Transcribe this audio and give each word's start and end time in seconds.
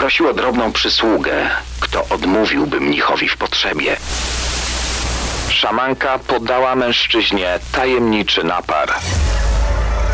Prosił 0.00 0.28
o 0.28 0.34
drobną 0.34 0.72
przysługę. 0.72 1.50
Kto 1.80 2.08
odmówiłby 2.08 2.80
mnichowi 2.80 3.28
w 3.28 3.36
potrzebie? 3.36 3.96
Szamanka 5.48 6.18
podała 6.18 6.74
mężczyźnie 6.76 7.58
tajemniczy 7.72 8.44
napar. 8.44 8.92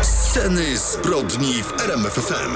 Sceny 0.01 0.77
zbrodni 0.77 1.63
w 1.63 1.81
RMFFM. 1.81 2.55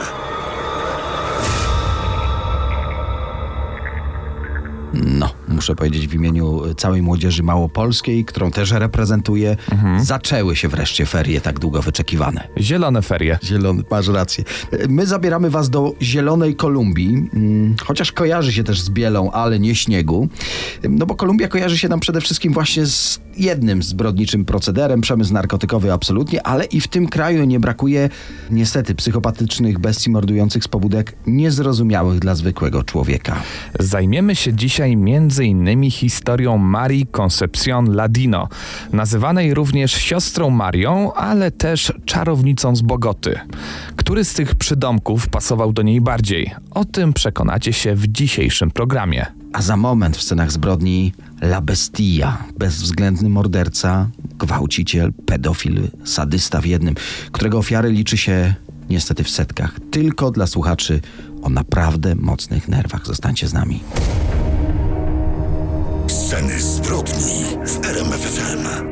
No, 4.93 5.29
muszę 5.61 5.75
powiedzieć 5.75 6.07
w 6.07 6.13
imieniu 6.13 6.61
całej 6.77 7.01
młodzieży 7.01 7.43
małopolskiej, 7.43 8.25
którą 8.25 8.51
też 8.51 8.71
reprezentuję, 8.71 9.57
zaczęły 10.01 10.55
się 10.55 10.67
wreszcie 10.67 11.05
ferie 11.05 11.41
tak 11.41 11.59
długo 11.59 11.81
wyczekiwane. 11.81 12.47
Zielone 12.57 13.01
ferie. 13.01 13.39
Zielony, 13.43 13.83
masz 13.91 14.07
rację. 14.07 14.43
My 14.89 15.05
zabieramy 15.05 15.49
was 15.49 15.69
do 15.69 15.93
Zielonej 16.01 16.55
Kolumbii, 16.55 17.29
mm, 17.33 17.75
chociaż 17.83 18.11
kojarzy 18.11 18.53
się 18.53 18.63
też 18.63 18.81
z 18.81 18.89
bielą, 18.89 19.31
ale 19.31 19.59
nie 19.59 19.75
śniegu. 19.75 20.27
No 20.89 21.05
bo 21.05 21.15
Kolumbia 21.15 21.47
kojarzy 21.47 21.77
się 21.77 21.89
nam 21.89 21.99
przede 21.99 22.21
wszystkim 22.21 22.53
właśnie 22.53 22.85
z 22.85 23.21
jednym 23.37 23.83
zbrodniczym 23.83 24.45
procederem, 24.45 25.01
przemysł 25.01 25.33
narkotykowy 25.33 25.93
absolutnie, 25.93 26.47
ale 26.47 26.65
i 26.65 26.81
w 26.81 26.87
tym 26.87 27.07
kraju 27.07 27.43
nie 27.43 27.59
brakuje 27.59 28.09
niestety 28.49 28.95
psychopatycznych 28.95 29.79
bestii 29.79 30.09
mordujących 30.09 30.63
z 30.63 30.67
pobudek 30.67 31.15
niezrozumiałych 31.27 32.19
dla 32.19 32.35
zwykłego 32.35 32.83
człowieka. 32.83 33.35
Zajmiemy 33.79 34.35
się 34.35 34.53
dzisiaj 34.53 34.97
między 34.97 35.45
innymi 35.45 35.91
historią 35.91 36.57
Marii 36.57 37.07
Concepcion 37.21 37.95
Ladino, 37.95 38.47
nazywanej 38.93 39.53
również 39.53 39.91
siostrą 39.91 40.49
Marią, 40.49 41.13
ale 41.13 41.51
też 41.51 41.93
czarownicą 42.05 42.75
z 42.75 42.81
Bogoty. 42.81 43.39
Który 43.95 44.25
z 44.25 44.33
tych 44.33 44.55
przydomków 44.55 45.27
pasował 45.27 45.73
do 45.73 45.81
niej 45.81 46.01
bardziej? 46.01 46.51
O 46.71 46.85
tym 46.85 47.13
przekonacie 47.13 47.73
się 47.73 47.95
w 47.95 48.07
dzisiejszym 48.07 48.71
programie. 48.71 49.40
A 49.53 49.61
za 49.61 49.77
moment 49.77 50.17
w 50.17 50.21
scenach 50.21 50.51
zbrodni 50.51 51.13
La 51.41 51.61
Bestia, 51.61 52.37
bezwzględny 52.57 53.29
morderca, 53.29 54.09
gwałciciel, 54.39 55.13
pedofil, 55.25 55.87
sadysta 56.05 56.61
w 56.61 56.65
jednym, 56.65 56.95
którego 57.31 57.57
ofiary 57.57 57.91
liczy 57.91 58.17
się 58.17 58.55
niestety 58.89 59.23
w 59.23 59.29
setkach. 59.29 59.79
Tylko 59.91 60.31
dla 60.31 60.47
słuchaczy 60.47 61.01
o 61.41 61.49
naprawdę 61.49 62.15
mocnych 62.15 62.67
nerwach. 62.67 63.05
Zostańcie 63.05 63.47
z 63.47 63.53
nami. 63.53 63.83
Sceny 66.07 66.61
zbrodni 66.61 67.43
w 67.65 67.85
RMFFM. 67.85 68.91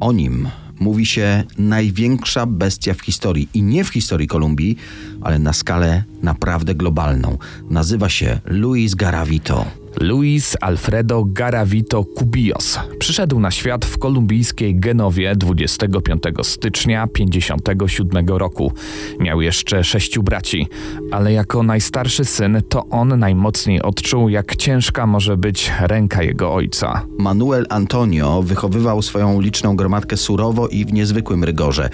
O 0.00 0.12
nim 0.12 0.48
mówi 0.80 1.06
się 1.06 1.44
największa 1.58 2.46
bestia 2.46 2.94
w 2.94 3.00
historii. 3.00 3.48
I 3.54 3.62
nie 3.62 3.84
w 3.84 3.88
historii 3.88 4.28
Kolumbii, 4.28 4.76
ale 5.22 5.38
na 5.38 5.52
skalę 5.52 6.04
naprawdę 6.22 6.74
globalną. 6.74 7.38
Nazywa 7.70 8.08
się 8.08 8.40
Luis 8.44 8.94
Garavito. 8.94 9.83
Luis 10.00 10.56
Alfredo 10.60 11.24
Garavito 11.24 12.04
Cubillos 12.18 12.78
przyszedł 12.98 13.40
na 13.40 13.50
świat 13.50 13.84
w 13.84 13.98
kolumbijskiej 13.98 14.76
Genowie 14.76 15.36
25 15.36 16.22
stycznia 16.42 17.06
57 17.06 18.28
roku. 18.28 18.72
Miał 19.20 19.40
jeszcze 19.40 19.84
sześciu 19.84 20.22
braci, 20.22 20.66
ale 21.10 21.32
jako 21.32 21.62
najstarszy 21.62 22.24
syn 22.24 22.62
to 22.68 22.86
on 22.88 23.18
najmocniej 23.18 23.82
odczuł, 23.82 24.28
jak 24.28 24.56
ciężka 24.56 25.06
może 25.06 25.36
być 25.36 25.72
ręka 25.80 26.22
jego 26.22 26.54
ojca. 26.54 27.06
Manuel 27.18 27.66
Antonio 27.70 28.42
wychowywał 28.42 29.02
swoją 29.02 29.40
liczną 29.40 29.76
gromadkę 29.76 30.16
surowo 30.16 30.68
i 30.68 30.84
w 30.84 30.92
niezwykłym 30.92 31.44
rygorze. 31.44 31.90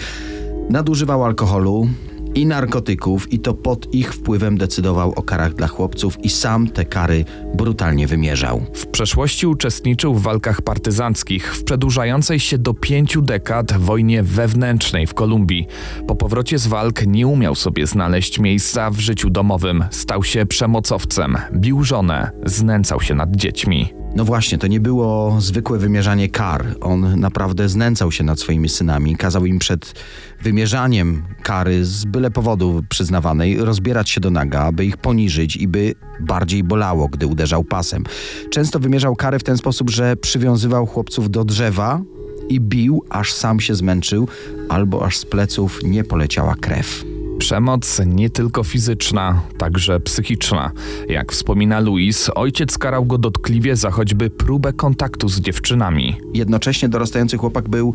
Nadużywał 0.70 1.24
alkoholu 1.24 1.88
i 2.34 2.46
narkotyków, 2.46 3.32
i 3.32 3.38
to 3.38 3.54
pod 3.54 3.94
ich 3.94 4.14
wpływem 4.14 4.58
decydował 4.58 5.12
o 5.16 5.22
karach 5.22 5.54
dla 5.54 5.66
chłopców, 5.66 6.24
i 6.24 6.28
sam 6.28 6.68
te 6.68 6.84
kary 6.84 7.24
brutalnie 7.54 8.06
wymierzał. 8.06 8.62
W 8.74 8.86
przeszłości 8.86 9.46
uczestniczył 9.46 10.14
w 10.14 10.22
walkach 10.22 10.62
partyzanckich 10.62 11.56
w 11.56 11.64
przedłużającej 11.64 12.40
się 12.40 12.58
do 12.58 12.74
pięciu 12.74 13.22
dekad 13.22 13.72
wojnie 13.72 14.22
wewnętrznej 14.22 15.06
w 15.06 15.14
Kolumbii. 15.14 15.66
Po 16.06 16.14
powrocie 16.14 16.58
z 16.58 16.66
walk 16.66 17.06
nie 17.06 17.26
umiał 17.26 17.54
sobie 17.54 17.86
znaleźć 17.86 18.38
miejsca 18.38 18.90
w 18.90 18.98
życiu 18.98 19.30
domowym. 19.30 19.84
Stał 19.90 20.24
się 20.24 20.46
przemocowcem, 20.46 21.38
bił 21.54 21.84
żonę, 21.84 22.30
znęcał 22.44 23.00
się 23.00 23.14
nad 23.14 23.36
dziećmi. 23.36 23.94
No 24.14 24.24
właśnie, 24.24 24.58
to 24.58 24.66
nie 24.66 24.80
było 24.80 25.36
zwykłe 25.40 25.78
wymierzanie 25.78 26.28
kar. 26.28 26.66
On 26.80 27.20
naprawdę 27.20 27.68
znęcał 27.68 28.12
się 28.12 28.24
nad 28.24 28.40
swoimi 28.40 28.68
synami, 28.68 29.16
kazał 29.16 29.46
im 29.46 29.58
przed 29.58 29.94
wymierzaniem 30.42 31.22
kary 31.42 31.84
z 31.84 32.04
byle 32.04 32.30
powodu 32.30 32.82
przyznawanej 32.88 33.64
rozbierać 33.64 34.10
się 34.10 34.20
do 34.20 34.30
naga, 34.30 34.60
aby 34.60 34.84
ich 34.84 34.96
poniżyć 34.96 35.56
i 35.56 35.68
by 35.68 35.94
bardziej 36.20 36.64
bolało, 36.64 37.08
gdy 37.08 37.26
uderzał 37.26 37.64
pasem. 37.64 38.04
Często 38.50 38.78
wymierzał 38.78 39.16
kary 39.16 39.38
w 39.38 39.44
ten 39.44 39.56
sposób, 39.56 39.90
że 39.90 40.16
przywiązywał 40.16 40.86
chłopców 40.86 41.30
do 41.30 41.44
drzewa 41.44 42.00
i 42.48 42.60
bił, 42.60 43.04
aż 43.10 43.32
sam 43.32 43.60
się 43.60 43.74
zmęczył, 43.74 44.28
albo 44.68 45.06
aż 45.06 45.16
z 45.18 45.24
pleców 45.24 45.80
nie 45.82 46.04
poleciała 46.04 46.54
krew. 46.54 47.09
Przemoc 47.40 48.00
nie 48.06 48.30
tylko 48.30 48.64
fizyczna, 48.64 49.42
także 49.58 50.00
psychiczna. 50.00 50.70
Jak 51.08 51.32
wspomina 51.32 51.80
Luis, 51.80 52.30
ojciec 52.34 52.78
karał 52.78 53.04
go 53.04 53.18
dotkliwie 53.18 53.76
za 53.76 53.90
choćby 53.90 54.30
próbę 54.30 54.72
kontaktu 54.72 55.28
z 55.28 55.40
dziewczynami. 55.40 56.16
Jednocześnie 56.34 56.88
dorastający 56.88 57.36
chłopak 57.36 57.68
był 57.68 57.94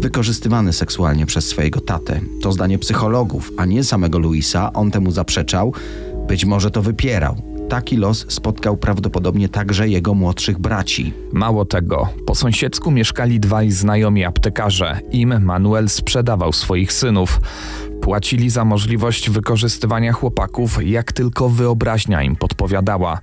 wykorzystywany 0.00 0.72
seksualnie 0.72 1.26
przez 1.26 1.46
swojego 1.46 1.80
tatę. 1.80 2.20
To 2.42 2.52
zdanie 2.52 2.78
psychologów, 2.78 3.52
a 3.56 3.64
nie 3.64 3.84
samego 3.84 4.18
Luisa. 4.18 4.72
On 4.72 4.90
temu 4.90 5.10
zaprzeczał, 5.10 5.74
być 6.28 6.44
może 6.44 6.70
to 6.70 6.82
wypierał. 6.82 7.36
Taki 7.68 7.96
los 7.96 8.26
spotkał 8.28 8.76
prawdopodobnie 8.76 9.48
także 9.48 9.88
jego 9.88 10.14
młodszych 10.14 10.58
braci. 10.58 11.12
Mało 11.32 11.64
tego, 11.64 12.08
po 12.26 12.34
sąsiedzku 12.34 12.90
mieszkali 12.90 13.40
dwaj 13.40 13.70
znajomi 13.70 14.24
aptekarze. 14.24 15.00
Im 15.12 15.44
Manuel 15.44 15.88
sprzedawał 15.88 16.52
swoich 16.52 16.92
synów. 16.92 17.40
Płacili 18.02 18.50
za 18.50 18.64
możliwość 18.64 19.30
wykorzystywania 19.30 20.12
chłopaków, 20.12 20.78
jak 20.86 21.12
tylko 21.12 21.48
wyobraźnia 21.48 22.22
im 22.22 22.36
podpowiadała. 22.36 23.20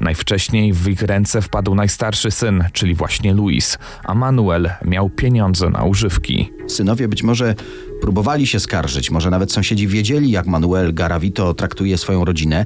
Najwcześniej 0.00 0.72
w 0.72 0.88
ich 0.88 1.02
ręce 1.02 1.42
wpadł 1.42 1.74
najstarszy 1.74 2.30
syn, 2.30 2.64
czyli 2.72 2.94
właśnie 2.94 3.34
Luis, 3.34 3.78
a 4.04 4.14
Manuel 4.14 4.70
miał 4.84 5.10
pieniądze 5.10 5.70
na 5.70 5.84
używki. 5.84 6.52
Synowie 6.68 7.08
być 7.08 7.22
może 7.22 7.54
próbowali 8.00 8.46
się 8.46 8.60
skarżyć, 8.60 9.10
może 9.10 9.30
nawet 9.30 9.52
sąsiedzi 9.52 9.88
wiedzieli, 9.88 10.30
jak 10.30 10.46
Manuel 10.46 10.94
Garavito 10.94 11.54
traktuje 11.54 11.98
swoją 11.98 12.24
rodzinę, 12.24 12.64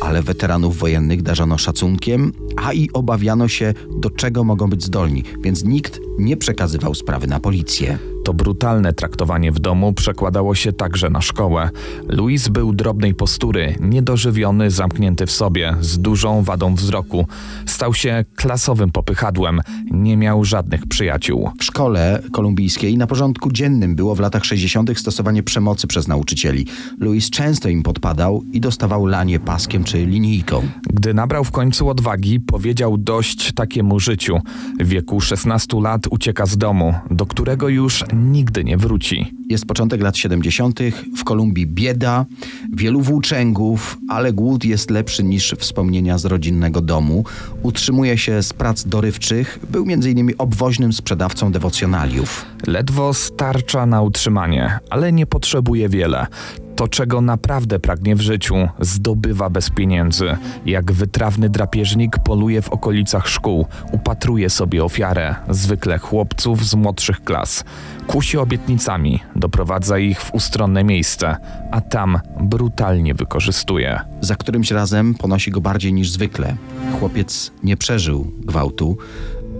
ale 0.00 0.22
weteranów 0.22 0.78
wojennych 0.78 1.22
darzano 1.22 1.58
szacunkiem, 1.58 2.32
a 2.56 2.72
i 2.72 2.90
obawiano 2.92 3.48
się, 3.48 3.74
do 3.96 4.10
czego 4.10 4.44
mogą 4.44 4.70
być 4.70 4.84
zdolni, 4.84 5.24
więc 5.40 5.64
nikt 5.64 6.00
nie 6.18 6.36
przekazywał 6.36 6.94
sprawy 6.94 7.26
na 7.26 7.40
policję. 7.40 7.98
To 8.26 8.34
brutalne 8.34 8.92
traktowanie 8.92 9.52
w 9.52 9.58
domu 9.58 9.92
przekładało 9.92 10.54
się 10.54 10.72
także 10.72 11.10
na 11.10 11.20
szkołę. 11.20 11.70
Luis 12.08 12.48
był 12.48 12.72
drobnej 12.72 13.14
postury, 13.14 13.76
niedożywiony, 13.80 14.70
zamknięty 14.70 15.26
w 15.26 15.30
sobie, 15.30 15.76
z 15.80 15.98
dużą 15.98 16.42
wadą 16.42 16.74
wzroku. 16.74 17.26
Stał 17.66 17.94
się 17.94 18.24
klasowym 18.36 18.90
popychadłem, 18.90 19.60
nie 19.90 20.16
miał 20.16 20.44
żadnych 20.44 20.86
przyjaciół. 20.86 21.50
W 21.58 21.64
szkole 21.64 22.22
kolumbijskiej 22.32 22.98
na 22.98 23.06
porządku 23.06 23.52
dziennym 23.52 23.96
było 23.96 24.14
w 24.14 24.20
latach 24.20 24.44
60. 24.44 24.98
stosowanie 24.98 25.42
przemocy 25.42 25.86
przez 25.86 26.08
nauczycieli. 26.08 26.66
Luis 27.00 27.30
często 27.30 27.68
im 27.68 27.82
podpadał 27.82 28.42
i 28.52 28.60
dostawał 28.60 29.06
lanie 29.06 29.40
paskiem 29.40 29.84
czy 29.84 30.06
linijką. 30.06 30.62
Gdy 30.82 31.14
nabrał 31.14 31.44
w 31.44 31.50
końcu 31.50 31.88
odwagi, 31.88 32.40
powiedział 32.40 32.98
dość 32.98 33.52
takiemu 33.52 34.00
życiu. 34.00 34.38
W 34.80 34.88
wieku 34.88 35.20
16 35.20 35.80
lat 35.80 36.02
ucieka 36.10 36.46
z 36.46 36.58
domu, 36.58 36.94
do 37.10 37.26
którego 37.26 37.68
już 37.68 38.04
nigdy 38.16 38.64
nie 38.64 38.76
wróci. 38.76 39.32
Jest 39.48 39.66
początek 39.66 40.02
lat 40.02 40.16
70. 40.16 40.80
W 41.16 41.24
Kolumbii 41.24 41.66
bieda, 41.66 42.26
wielu 42.72 43.00
włóczęgów, 43.00 43.98
ale 44.08 44.32
głód 44.32 44.64
jest 44.64 44.90
lepszy 44.90 45.24
niż 45.24 45.54
wspomnienia 45.58 46.18
z 46.18 46.24
rodzinnego 46.24 46.80
domu. 46.80 47.24
Utrzymuje 47.62 48.18
się 48.18 48.42
z 48.42 48.52
prac 48.52 48.84
dorywczych. 48.84 49.58
Był 49.70 49.84
m.in. 49.88 50.32
obwoźnym 50.38 50.92
sprzedawcą 50.92 51.52
dewocjonaliów. 51.52 52.44
Ledwo 52.66 53.14
starcza 53.14 53.86
na 53.86 54.02
utrzymanie, 54.02 54.78
ale 54.90 55.12
nie 55.12 55.26
potrzebuje 55.26 55.88
wiele. 55.88 56.26
To, 56.76 56.88
czego 56.88 57.20
naprawdę 57.20 57.78
pragnie 57.78 58.16
w 58.16 58.20
życiu, 58.20 58.54
zdobywa 58.80 59.50
bez 59.50 59.70
pieniędzy. 59.70 60.36
Jak 60.66 60.92
wytrawny 60.92 61.48
drapieżnik 61.48 62.18
poluje 62.18 62.62
w 62.62 62.68
okolicach 62.68 63.28
szkół, 63.28 63.66
upatruje 63.92 64.50
sobie 64.50 64.84
ofiarę, 64.84 65.34
zwykle 65.50 65.98
chłopców 65.98 66.66
z 66.66 66.74
młodszych 66.74 67.24
klas. 67.24 67.64
Kusi 68.06 68.38
obietnicami, 68.38 69.20
doprowadza 69.36 69.98
ich 69.98 70.20
w 70.20 70.34
ustronne 70.34 70.84
miejsce, 70.84 71.36
a 71.70 71.80
tam 71.80 72.18
brutalnie 72.40 73.14
wykorzystuje. 73.14 74.00
Za 74.20 74.36
którymś 74.36 74.70
razem 74.70 75.14
ponosi 75.14 75.50
go 75.50 75.60
bardziej 75.60 75.92
niż 75.92 76.10
zwykle. 76.10 76.56
Chłopiec 77.00 77.52
nie 77.62 77.76
przeżył 77.76 78.32
gwałtu. 78.38 78.96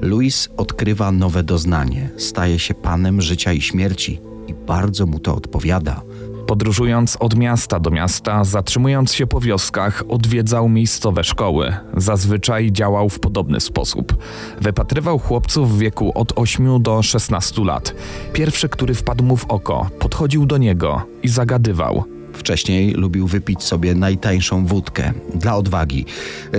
Luis 0.01 0.49
odkrywa 0.57 1.13
nowe 1.13 1.43
doznanie. 1.43 2.09
Staje 2.17 2.59
się 2.59 2.75
panem 2.75 3.21
życia 3.23 3.53
i 3.53 3.61
śmierci 3.61 4.21
i 4.49 4.55
bardzo 4.55 5.07
mu 5.07 5.19
to 5.19 5.35
odpowiada. 5.35 6.03
Podróżując 6.47 7.17
od 7.21 7.37
miasta 7.37 7.81
do 7.81 7.91
miasta, 7.91 8.45
zatrzymując 8.45 9.15
się 9.15 9.27
po 9.27 9.41
wioskach, 9.41 10.05
odwiedzał 10.09 10.69
miejscowe 10.69 11.25
szkoły. 11.25 11.77
Zazwyczaj 11.97 12.73
działał 12.73 13.09
w 13.09 13.21
podobny 13.21 13.61
sposób. 13.61 14.17
Wypatrywał 14.61 15.19
chłopców 15.19 15.73
w 15.73 15.79
wieku 15.79 16.13
od 16.15 16.33
8 16.37 16.83
do 16.83 17.03
16 17.03 17.65
lat. 17.65 17.95
Pierwszy, 18.33 18.69
który 18.69 18.95
wpadł 18.95 19.25
mu 19.25 19.37
w 19.37 19.45
oko, 19.45 19.91
podchodził 19.99 20.47
do 20.47 20.59
niego 20.59 21.03
i 21.23 21.29
zagadywał. 21.29 22.16
Wcześniej 22.37 22.93
lubił 22.93 23.27
wypić 23.27 23.63
sobie 23.63 23.95
najtańszą 23.95 24.67
wódkę 24.67 25.13
dla 25.35 25.57
odwagi. 25.57 26.05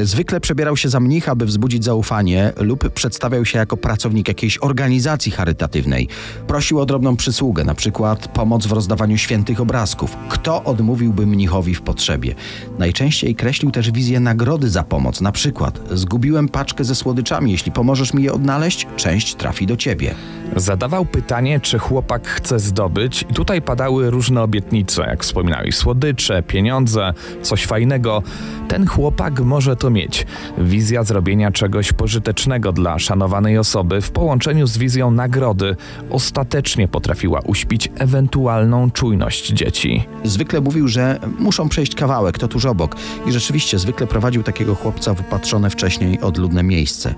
Zwykle 0.03 0.39
przebierał 0.39 0.77
się 0.77 0.89
za 0.89 0.99
mnicha, 0.99 1.35
by 1.35 1.45
wzbudzić 1.45 1.83
zaufanie, 1.83 2.53
lub 2.57 2.89
przedstawiał 2.89 3.45
się 3.45 3.59
jako 3.59 3.77
pracownik 3.77 4.27
jakiejś 4.27 4.57
organizacji 4.57 5.31
charytatywnej. 5.31 6.07
Prosił 6.47 6.79
o 6.79 6.85
drobną 6.85 7.15
przysługę, 7.15 7.63
na 7.63 7.75
przykład 7.75 8.27
pomoc 8.27 8.65
w 8.65 8.71
rozdawaniu 8.71 9.17
świętych 9.17 9.61
obrazków. 9.61 10.17
Kto 10.29 10.63
odmówiłby 10.63 11.27
mnichowi 11.27 11.75
w 11.75 11.81
potrzebie? 11.81 12.35
Najczęściej 12.79 13.35
kreślił 13.35 13.71
też 13.71 13.91
wizję 13.91 14.19
nagrody 14.19 14.69
za 14.69 14.83
pomoc, 14.83 15.21
na 15.21 15.31
przykład 15.31 15.79
zgubiłem 15.91 16.49
paczkę 16.49 16.83
ze 16.83 16.95
słodyczami, 16.95 17.51
jeśli 17.51 17.71
pomożesz 17.71 18.13
mi 18.13 18.23
je 18.23 18.33
odnaleźć, 18.33 18.87
część 18.95 19.35
trafi 19.35 19.65
do 19.65 19.77
ciebie. 19.77 20.15
Zadawał 20.55 21.05
pytanie, 21.05 21.59
czy 21.59 21.79
chłopak 21.79 22.27
chce 22.27 22.59
zdobyć, 22.59 23.25
i 23.29 23.33
tutaj 23.33 23.61
padały 23.61 24.09
różne 24.09 24.41
obietnice, 24.41 25.01
jak 25.01 25.23
wspominałeś, 25.23 25.66
słodycze, 25.71 26.43
pieniądze, 26.43 27.13
coś 27.41 27.65
fajnego. 27.65 28.23
Ten 28.67 28.87
chłopak 28.87 29.39
może 29.39 29.75
to 29.75 29.89
mieć. 29.89 30.25
Wizja 30.57 31.03
zrobienia 31.03 31.51
czegoś 31.51 31.93
pożytecznego 31.93 32.71
dla 32.71 32.99
szanowanej 32.99 33.57
osoby 33.57 34.01
w 34.01 34.11
połączeniu 34.11 34.67
z 34.67 34.77
wizją 34.77 35.11
nagrody 35.11 35.75
ostatecznie 36.09 36.87
potrafiła 36.87 37.39
uśpić 37.39 37.89
ewentualną 37.97 38.91
czujność 38.91 39.49
dzieci. 39.49 40.03
Zwykle 40.23 40.61
mówił, 40.61 40.87
że 40.87 41.19
muszą 41.39 41.69
przejść 41.69 41.95
kawałek, 41.95 42.37
to 42.37 42.47
tuż 42.47 42.65
obok. 42.65 42.95
I 43.25 43.31
rzeczywiście 43.31 43.79
zwykle 43.79 44.07
prowadził 44.07 44.43
takiego 44.43 44.75
chłopca 44.75 45.13
w 45.13 45.21
upatrzone 45.21 45.69
wcześniej 45.69 46.21
odludne 46.21 46.63
miejsce. 46.63 47.15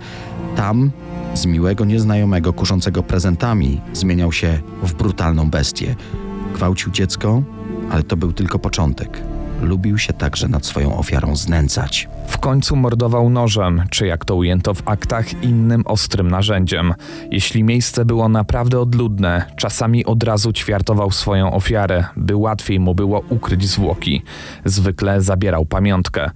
Tam, 0.56 0.92
z 1.34 1.46
miłego 1.46 1.86
nieznajomego 1.86 2.54
kuszącego 2.54 3.04
prezentami, 3.04 3.82
zmieniał 3.94 4.32
się 4.32 4.60
w 4.84 4.94
brutalną 4.94 5.50
bestię. 5.50 5.96
Gwałcił 6.54 6.92
dziecko, 6.92 7.42
ale 7.90 8.04
to 8.04 8.18
był 8.18 8.34
tylko 8.34 8.60
początek. 8.60 9.22
Lubił 9.62 9.98
się 9.98 10.14
także 10.14 10.48
nad 10.48 10.66
swoją 10.66 10.98
ofiarą 10.98 11.36
znęcać. 11.36 12.10
W 12.28 12.38
końcu 12.38 12.76
mordował 12.76 13.30
nożem, 13.30 13.84
czy 13.90 14.08
jak 14.08 14.26
to 14.26 14.36
ujęto 14.36 14.74
w 14.74 14.82
aktach, 14.86 15.44
innym 15.44 15.84
ostrym 15.86 16.32
narzędziem. 16.32 16.94
Jeśli 17.32 17.64
miejsce 17.64 18.06
było 18.06 18.30
naprawdę 18.30 18.80
odludne, 18.80 19.46
czasami 19.56 20.06
od 20.06 20.24
razu 20.24 20.54
ćwiartował 20.54 21.12
swoją 21.12 21.54
ofiarę, 21.54 22.04
by 22.18 22.36
łatwiej 22.36 22.80
mu 22.80 22.96
było 22.96 23.24
ukryć 23.30 23.68
zwłoki. 23.68 24.22
Zwykle 24.66 25.22
zabierał 25.22 25.66
pamiątkę. 25.66 26.32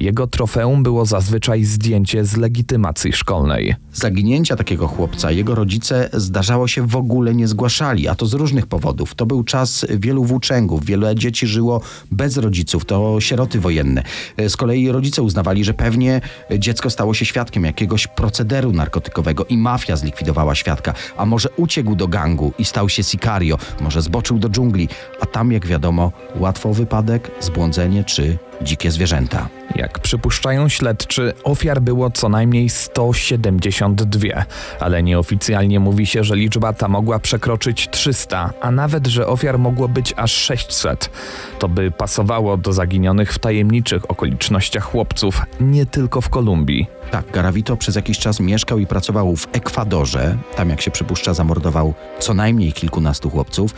Jego 0.00 0.26
trofeum 0.26 0.82
było 0.82 1.06
zazwyczaj 1.06 1.64
zdjęcie 1.64 2.24
z 2.24 2.36
legitymacji 2.36 3.12
szkolnej. 3.12 3.74
Zaginięcia 3.92 4.56
takiego 4.56 4.88
chłopca 4.88 5.30
jego 5.30 5.54
rodzice 5.54 6.10
zdarzało 6.12 6.68
się 6.68 6.86
w 6.86 6.96
ogóle 6.96 7.34
nie 7.34 7.48
zgłaszali, 7.48 8.08
a 8.08 8.14
to 8.14 8.26
z 8.26 8.34
różnych 8.34 8.66
powodów. 8.66 9.14
To 9.14 9.26
był 9.26 9.44
czas 9.44 9.86
wielu 9.90 10.24
włóczęgów, 10.24 10.84
wiele 10.84 11.14
dzieci 11.14 11.46
żyło 11.46 11.80
bez 12.10 12.36
rodziców, 12.36 12.84
to 12.84 13.20
sieroty 13.20 13.60
wojenne. 13.60 14.02
Z 14.48 14.56
kolei 14.56 14.88
rodzice 14.90 15.22
uznawali, 15.22 15.64
że 15.64 15.74
pewnie 15.74 16.20
dziecko 16.58 16.90
stało 16.90 17.14
się 17.14 17.24
świadkiem 17.24 17.64
jakiegoś 17.64 18.06
procederu 18.06 18.72
narkotykowego 18.72 19.44
i 19.44 19.56
mafia 19.56 19.96
zlikwidowała 19.96 20.54
świadka, 20.54 20.94
a 21.16 21.26
może 21.26 21.48
uciekł 21.56 21.94
do 21.94 22.08
gangu 22.08 22.52
i 22.58 22.64
stał 22.64 22.88
się 22.88 23.02
sicario, 23.02 23.58
może 23.80 24.02
zboczył 24.02 24.38
do 24.38 24.48
dżungli, 24.48 24.88
a 25.20 25.26
tam 25.26 25.52
jak 25.52 25.66
wiadomo 25.66 26.12
łatwo 26.36 26.74
wypadek, 26.74 27.30
zbłądzenie 27.40 28.04
czy 28.04 28.38
dzikie 28.62 28.90
zwierzęta. 28.90 29.48
Jak 29.76 29.98
przypuszczają 29.98 30.68
śledczy, 30.68 31.32
ofiar 31.44 31.80
było 31.80 32.10
co 32.10 32.28
najmniej 32.28 32.68
172, 32.68 34.44
ale 34.80 35.02
nieoficjalnie 35.02 35.80
mówi 35.80 36.06
się, 36.06 36.24
że 36.24 36.36
liczba 36.36 36.72
ta 36.72 36.88
mogła 36.88 37.18
przekroczyć 37.18 37.88
300, 37.90 38.52
a 38.60 38.70
nawet, 38.70 39.06
że 39.06 39.26
ofiar 39.26 39.58
mogło 39.58 39.88
być 39.88 40.14
aż 40.16 40.32
600. 40.32 41.10
To 41.58 41.68
by 41.68 41.90
pasowało 41.90 42.56
do 42.56 42.72
zaginionych 42.72 43.32
w 43.32 43.38
tajemniczych 43.38 44.10
okolicznościach 44.10 44.84
chłopców, 44.84 45.42
nie 45.60 45.86
tylko 45.86 46.20
w 46.20 46.28
Kolumbii. 46.28 46.86
Tak, 47.10 47.30
Garavito 47.32 47.76
przez 47.76 47.96
jakiś 47.96 48.18
czas 48.18 48.40
mieszkał 48.40 48.78
i 48.78 48.86
pracował 48.86 49.36
w 49.36 49.48
Ekwadorze. 49.52 50.36
Tam, 50.56 50.70
jak 50.70 50.80
się 50.80 50.90
przypuszcza, 50.90 51.34
zamordował 51.34 51.94
co 52.18 52.34
najmniej 52.34 52.72
kilkunastu 52.72 53.30
chłopców. 53.30 53.74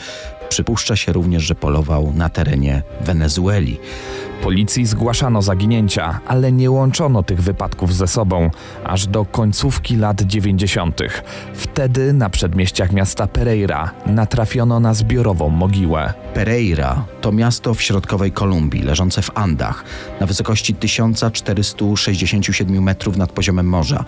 Przypuszcza 0.49 0.97
się 0.97 1.13
również, 1.13 1.43
że 1.43 1.55
polował 1.55 2.13
na 2.13 2.29
terenie 2.29 2.83
Wenezueli. 3.01 3.81
Policji 4.44 4.87
zgłaszano 4.87 5.43
zaginięcia, 5.43 6.20
ale 6.26 6.52
nie 6.52 6.70
łączono 6.70 7.23
tych 7.23 7.43
wypadków 7.43 7.94
ze 7.94 8.06
sobą, 8.06 8.50
aż 8.85 9.06
do 9.06 9.25
końcówki 9.25 9.96
lat 9.96 10.23
90. 10.23 11.00
Wtedy 11.55 12.12
na 12.12 12.31
przedmieściach 12.31 12.93
miasta 12.93 13.26
Pereira 13.26 13.91
natrafiono 14.06 14.81
na 14.81 14.94
zbiorową 14.94 15.49
mogiłę. 15.49 16.12
Pereira 16.35 17.05
to 17.20 17.32
miasto 17.32 17.75
w 17.75 17.82
środkowej 17.82 18.32
Kolumbii, 18.32 18.82
leżące 18.82 19.23
w 19.23 19.31
Andach, 19.35 19.85
na 20.20 20.26
wysokości 20.26 20.75
1467 20.75 22.82
metrów 22.82 23.17
nad 23.17 23.32
poziomem 23.32 23.69
morza. 23.69 24.05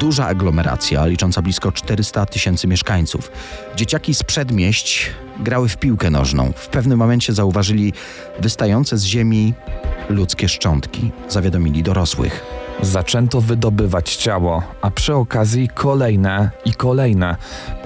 Duża 0.00 0.26
aglomeracja, 0.26 1.06
licząca 1.06 1.42
blisko 1.42 1.72
400 1.72 2.26
tysięcy 2.26 2.68
mieszkańców. 2.68 3.30
Dzieciaki 3.76 4.14
z 4.14 4.22
przedmieść 4.22 5.10
grały 5.40 5.68
w 5.68 5.76
piłkę 5.76 6.10
nożną. 6.10 6.52
W 6.56 6.68
pewnym 6.68 6.98
momencie 6.98 7.32
zauważyli 7.32 7.92
wystające 8.40 8.98
z 8.98 9.04
ziemi 9.04 9.54
ludzkie 10.08 10.48
szczątki. 10.48 11.10
Zawiadomili 11.28 11.82
dorosłych. 11.82 12.44
Zaczęto 12.82 13.40
wydobywać 13.40 14.16
ciało, 14.16 14.62
a 14.82 14.90
przy 14.90 15.14
okazji 15.14 15.68
kolejne 15.68 16.50
i 16.64 16.74
kolejne. 16.74 17.36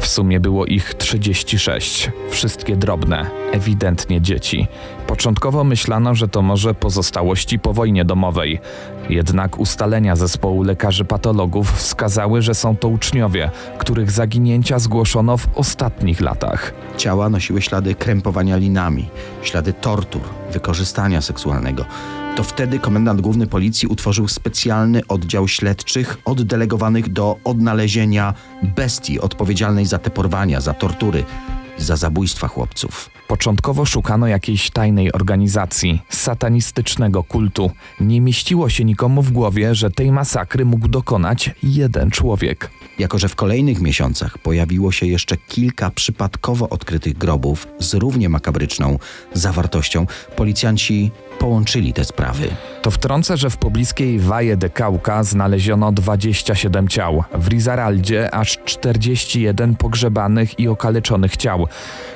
W 0.00 0.06
sumie 0.06 0.40
było 0.40 0.66
ich 0.66 0.94
36, 0.94 2.10
wszystkie 2.30 2.76
drobne, 2.76 3.30
ewidentnie 3.52 4.20
dzieci. 4.20 4.66
Początkowo 5.10 5.64
myślano, 5.64 6.14
że 6.14 6.28
to 6.28 6.42
może 6.42 6.74
pozostałości 6.74 7.58
po 7.58 7.72
wojnie 7.72 8.04
domowej. 8.04 8.60
Jednak 9.08 9.58
ustalenia 9.58 10.16
zespołu 10.16 10.62
lekarzy 10.62 11.04
patologów 11.04 11.72
wskazały, 11.72 12.42
że 12.42 12.54
są 12.54 12.76
to 12.76 12.88
uczniowie, 12.88 13.50
których 13.78 14.10
zaginięcia 14.10 14.78
zgłoszono 14.78 15.36
w 15.36 15.48
ostatnich 15.54 16.20
latach. 16.20 16.72
Ciała 16.96 17.28
nosiły 17.28 17.62
ślady 17.62 17.94
krępowania 17.94 18.56
linami, 18.56 19.08
ślady 19.42 19.72
tortur, 19.72 20.22
wykorzystania 20.52 21.20
seksualnego. 21.20 21.84
To 22.36 22.42
wtedy 22.42 22.78
komendant 22.78 23.20
główny 23.20 23.46
policji 23.46 23.88
utworzył 23.88 24.28
specjalny 24.28 25.00
oddział 25.08 25.48
śledczych 25.48 26.18
oddelegowanych 26.24 27.12
do 27.12 27.36
odnalezienia 27.44 28.34
bestii 28.62 29.20
odpowiedzialnej 29.20 29.86
za 29.86 29.98
te 29.98 30.10
porwania, 30.10 30.60
za 30.60 30.74
tortury 30.74 31.24
za 31.80 31.96
zabójstwa 31.96 32.48
chłopców. 32.48 33.10
Początkowo 33.28 33.84
szukano 33.84 34.26
jakiejś 34.26 34.70
tajnej 34.70 35.12
organizacji, 35.12 36.02
satanistycznego 36.08 37.24
kultu. 37.24 37.70
Nie 38.00 38.20
mieściło 38.20 38.68
się 38.68 38.84
nikomu 38.84 39.22
w 39.22 39.32
głowie, 39.32 39.74
że 39.74 39.90
tej 39.90 40.12
masakry 40.12 40.64
mógł 40.64 40.88
dokonać 40.88 41.50
jeden 41.62 42.10
człowiek. 42.10 42.70
Jako, 42.98 43.18
że 43.18 43.28
w 43.28 43.34
kolejnych 43.34 43.80
miesiącach 43.80 44.38
pojawiło 44.38 44.92
się 44.92 45.06
jeszcze 45.06 45.36
kilka 45.36 45.90
przypadkowo 45.90 46.68
odkrytych 46.68 47.18
grobów 47.18 47.68
z 47.78 47.94
równie 47.94 48.28
makabryczną 48.28 48.98
zawartością, 49.34 50.06
policjanci 50.36 51.10
połączyli 51.40 51.92
te 51.92 52.04
sprawy. 52.04 52.48
To 52.82 52.90
wtrącę, 52.90 53.36
że 53.36 53.50
w 53.50 53.56
pobliskiej 53.56 54.18
Valle 54.18 54.56
de 54.56 54.70
Cauca 54.70 55.22
znaleziono 55.22 55.92
27 55.92 56.88
ciał, 56.88 57.24
w 57.34 57.48
Rizaraldzie 57.48 58.34
aż 58.34 58.58
41 58.64 59.76
pogrzebanych 59.76 60.58
i 60.58 60.68
okaleczonych 60.68 61.36
ciał. 61.36 61.66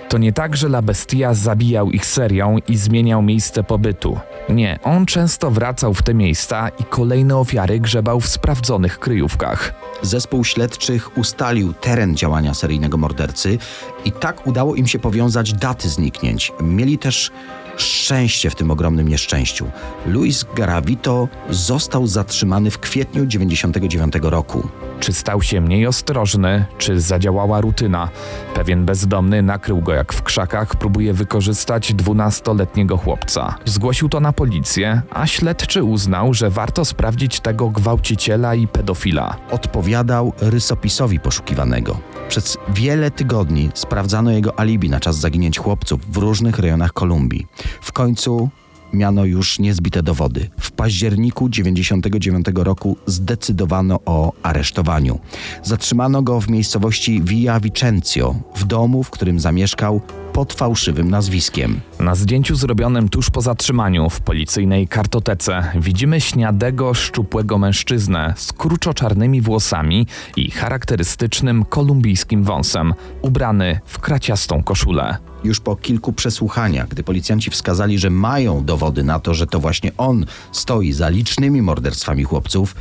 To 0.08 0.18
nie 0.18 0.32
tak, 0.32 0.56
że 0.56 0.66
La 0.66 0.82
Bestia 0.82 1.34
zabijał 1.34 1.90
ich 1.90 2.06
serią 2.06 2.56
i 2.68 2.76
zmieniał 2.76 3.22
miejsce 3.22 3.64
pobytu. 3.64 4.18
Nie, 4.48 4.78
on 4.82 5.06
często 5.06 5.50
wracał 5.50 5.94
w 5.94 6.02
te 6.02 6.14
miejsca 6.14 6.68
i 6.68 6.84
kolejne 6.84 7.36
ofiary 7.36 7.80
grzebał 7.80 8.20
w 8.20 8.28
sprawdzonych 8.28 8.98
kryjówkach. 8.98 9.74
Zespół 10.02 10.44
śledczych 10.44 11.18
ustalił 11.18 11.72
teren 11.72 12.16
działania 12.16 12.54
seryjnego 12.54 12.96
mordercy 12.96 13.58
i 14.04 14.12
tak 14.12 14.46
udało 14.46 14.74
im 14.74 14.86
się 14.86 14.98
powiązać 14.98 15.52
daty 15.52 15.88
zniknięć. 15.88 16.52
Mieli 16.60 16.98
też 16.98 17.30
szczęście 17.76 18.50
w 18.50 18.54
tym 18.54 18.70
ogromnym 18.70 19.08
nieszczęściu. 19.08 19.70
Luis 20.06 20.44
Garavito 20.56 21.28
został 21.50 22.06
zatrzymany 22.06 22.70
w 22.70 22.78
kwietniu 22.78 23.26
99 23.26 24.14
roku. 24.22 24.68
Czy 25.00 25.12
stał 25.12 25.42
się 25.42 25.60
mniej 25.60 25.86
ostrożny, 25.86 26.64
czy 26.78 27.00
zadziałała 27.00 27.60
rutyna? 27.60 28.08
Pewien 28.54 28.84
bezdomny 28.84 29.42
nakrył 29.42 29.80
go 29.80 29.92
jak 29.92 30.12
w 30.12 30.22
krzakach, 30.22 30.76
próbuje 30.76 31.12
wykorzystać 31.12 31.94
12-letniego 31.94 32.96
chłopca. 32.96 33.54
Zgłosił 33.64 34.08
to 34.08 34.20
na 34.20 34.32
policję, 34.32 35.02
a 35.10 35.26
śledczy 35.26 35.84
uznał, 35.84 36.34
że 36.34 36.50
warto 36.50 36.84
sprawdzić 36.84 37.40
tego 37.40 37.70
gwałciciela 37.70 38.54
i 38.54 38.68
pedofila. 38.68 39.36
Odpowiadał 39.50 40.32
rysopisowi 40.40 41.20
poszukiwanego. 41.20 41.98
Przez 42.28 42.58
wiele 42.68 43.10
tygodni 43.10 43.70
sprawdzano 43.74 44.30
jego 44.30 44.58
alibi 44.58 44.90
na 44.90 45.00
czas 45.00 45.16
zaginięć 45.16 45.58
chłopców 45.58 46.00
w 46.12 46.16
różnych 46.16 46.58
rejonach 46.58 46.92
Kolumbii. 46.92 47.46
W 47.80 47.92
końcu 47.92 48.50
miano 48.94 49.24
już 49.24 49.58
niezbite 49.58 50.02
dowody. 50.02 50.48
W 50.60 50.72
październiku 50.72 51.48
99 51.48 52.46
roku 52.54 52.96
zdecydowano 53.06 54.00
o 54.06 54.32
aresztowaniu. 54.42 55.18
Zatrzymano 55.62 56.22
go 56.22 56.40
w 56.40 56.48
miejscowości 56.48 57.22
Via 57.22 57.60
Vicencio, 57.60 58.34
w 58.56 58.64
domu, 58.64 59.02
w 59.02 59.10
którym 59.10 59.40
zamieszkał 59.40 60.00
pod 60.32 60.52
fałszywym 60.52 61.10
nazwiskiem. 61.10 61.80
Na 62.00 62.14
zdjęciu 62.14 62.56
zrobionym 62.56 63.08
tuż 63.08 63.30
po 63.30 63.40
zatrzymaniu 63.40 64.10
w 64.10 64.20
policyjnej 64.20 64.88
kartotece 64.88 65.72
widzimy 65.76 66.20
śniadego, 66.20 66.94
szczupłego 66.94 67.58
mężczyznę 67.58 68.34
z 68.36 68.52
kruczo-czarnymi 68.52 69.40
włosami 69.40 70.06
i 70.36 70.50
charakterystycznym 70.50 71.64
kolumbijskim 71.64 72.44
wąsem, 72.44 72.94
ubrany 73.22 73.80
w 73.86 73.98
kraciastą 73.98 74.62
koszulę. 74.62 75.33
Już 75.44 75.60
po 75.60 75.76
kilku 75.76 76.12
przesłuchaniach, 76.12 76.88
gdy 76.88 77.02
policjanci 77.02 77.50
wskazali, 77.50 77.98
że 77.98 78.10
mają 78.10 78.64
dowody 78.64 79.04
na 79.04 79.18
to, 79.18 79.34
że 79.34 79.46
to 79.46 79.60
właśnie 79.60 79.92
on 79.96 80.26
stoi 80.52 80.92
za 80.92 81.08
licznymi 81.08 81.62
morderstwami 81.62 82.24
chłopców, 82.24 82.74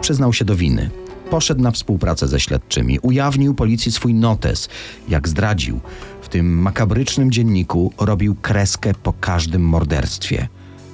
przyznał 0.00 0.32
się 0.32 0.44
do 0.44 0.56
winy. 0.56 0.90
Poszedł 1.30 1.62
na 1.62 1.70
współpracę 1.70 2.28
ze 2.28 2.40
śledczymi, 2.40 2.98
ujawnił 2.98 3.54
policji 3.54 3.92
swój 3.92 4.14
notes. 4.14 4.68
Jak 5.08 5.28
zdradził, 5.28 5.80
w 6.22 6.28
tym 6.28 6.58
makabrycznym 6.58 7.30
dzienniku 7.30 7.92
robił 7.98 8.34
kreskę 8.34 8.94
po 9.02 9.12
każdym 9.12 9.62
morderstwie. 9.62 10.48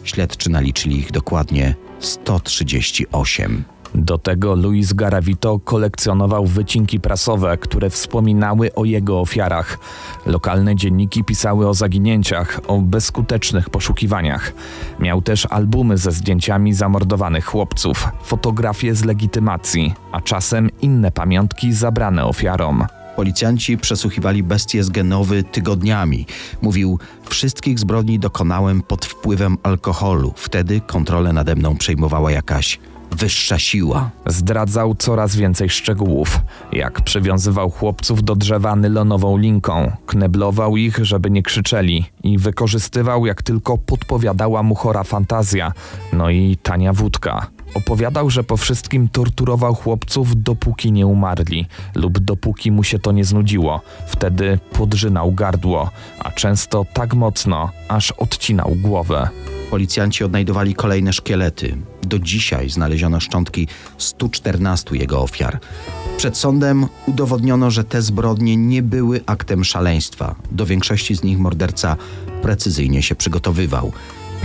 Śledczy 0.05 0.51
naliczyli 0.51 0.99
ich 0.99 1.13
dokładnie 1.13 1.75
138. 2.01 3.76
Do 3.97 4.19
tego 4.19 4.55
Luis 4.55 4.93
Garavito 4.93 5.59
kolekcjonował 5.59 6.47
wycinki 6.47 7.01
prasowe, 7.01 7.59
które 7.59 7.91
wspominały 7.91 8.75
o 8.75 8.85
jego 8.85 9.21
ofiarach. 9.21 9.79
Lokalne 10.27 10.77
dzienniki 10.77 11.25
pisały 11.25 11.69
o 11.69 11.75
zaginięciach, 11.75 12.61
o 12.67 12.79
bezskutecznych 12.79 13.71
poszukiwaniach. 13.71 14.53
Miał 15.01 15.23
też 15.23 15.47
albumy 15.51 15.99
ze 15.99 16.13
zdjęciami 16.13 16.75
zamordowanych 16.75 17.45
chłopców, 17.45 18.09
fotografie 18.23 18.95
z 18.95 19.05
legitymacji, 19.05 19.95
a 20.13 20.21
czasem 20.21 20.71
inne 20.81 21.13
pamiątki 21.13 21.73
zabrane 21.73 22.25
ofiarom. 22.25 22.87
Policjanci 23.17 23.79
przesłuchiwali 23.79 24.43
bestię 24.43 24.85
z 24.85 24.91
Genowy 24.91 25.43
tygodniami. 25.45 26.27
Mówił, 26.63 26.99
wszystkich 27.29 27.79
zbrodni 27.79 28.19
dokonałem 28.19 28.83
pod 28.83 29.07
wpływem 29.07 29.57
alkoholu. 29.63 30.33
Wtedy 30.37 30.81
kontrolę 30.81 31.33
nade 31.33 31.55
mną 31.55 31.77
przejmowała 31.77 32.33
jakaś 32.33 32.79
wyższa 33.11 33.59
siła. 33.59 34.11
Zdradzał 34.27 34.95
coraz 34.95 35.37
więcej 35.37 35.71
szczegółów, 35.71 36.41
jak 36.73 37.01
przywiązywał 37.01 37.71
chłopców 37.71 38.25
do 38.25 38.37
drzewa 38.37 38.77
nylonową 38.77 39.37
linką, 39.37 39.93
kneblował 40.07 40.77
ich, 40.77 40.99
żeby 41.05 41.31
nie 41.31 41.43
krzyczeli 41.43 42.05
i 42.23 42.39
wykorzystywał 42.39 43.27
jak 43.27 43.43
tylko 43.43 43.79
podpowiadała 43.79 44.63
mu 44.63 44.75
chora 44.75 45.05
fantazja, 45.05 45.73
no 46.13 46.31
i 46.31 46.57
tania 46.63 46.93
wódka. 46.93 47.56
Opowiadał, 47.77 48.31
że 48.31 48.45
po 48.45 48.57
wszystkim 48.57 49.09
torturował 49.09 49.75
chłopców, 49.75 50.43
dopóki 50.43 50.93
nie 50.93 51.07
umarli, 51.07 51.67
lub 51.95 52.19
dopóki 52.19 52.71
mu 52.71 52.85
się 52.85 52.99
to 52.99 53.13
nie 53.13 53.25
znudziło. 53.25 53.81
Wtedy 54.07 54.59
podrzynał 54.73 55.33
gardło, 55.33 55.91
a 56.19 56.31
często 56.31 56.87
tak 56.93 57.15
mocno, 57.15 57.71
aż 57.89 58.11
odcinał 58.11 58.75
głowę. 58.75 59.29
Policjanci 59.71 60.25
odnajdowali 60.25 60.75
kolejne 60.75 61.13
szkielety. 61.13 61.77
Do 62.03 62.19
dzisiaj 62.19 62.71
znaleziono 62.71 63.21
szczątki 63.21 63.69
114 63.99 64.97
jego 64.97 65.23
ofiar. 65.23 65.61
Przed 66.17 66.37
sądem 66.37 66.87
udowodniono, 67.07 67.71
że 67.71 67.85
te 67.85 68.03
zbrodnie 68.03 68.57
nie 68.57 68.83
były 68.83 69.21
aktem 69.27 69.65
szaleństwa. 69.65 70.35
Do 70.51 70.67
większości 70.67 71.17
z 71.17 71.23
nich 71.23 71.39
morderca 71.39 71.97
precyzyjnie 72.43 73.03
się 73.03 73.15
przygotowywał. 73.15 73.93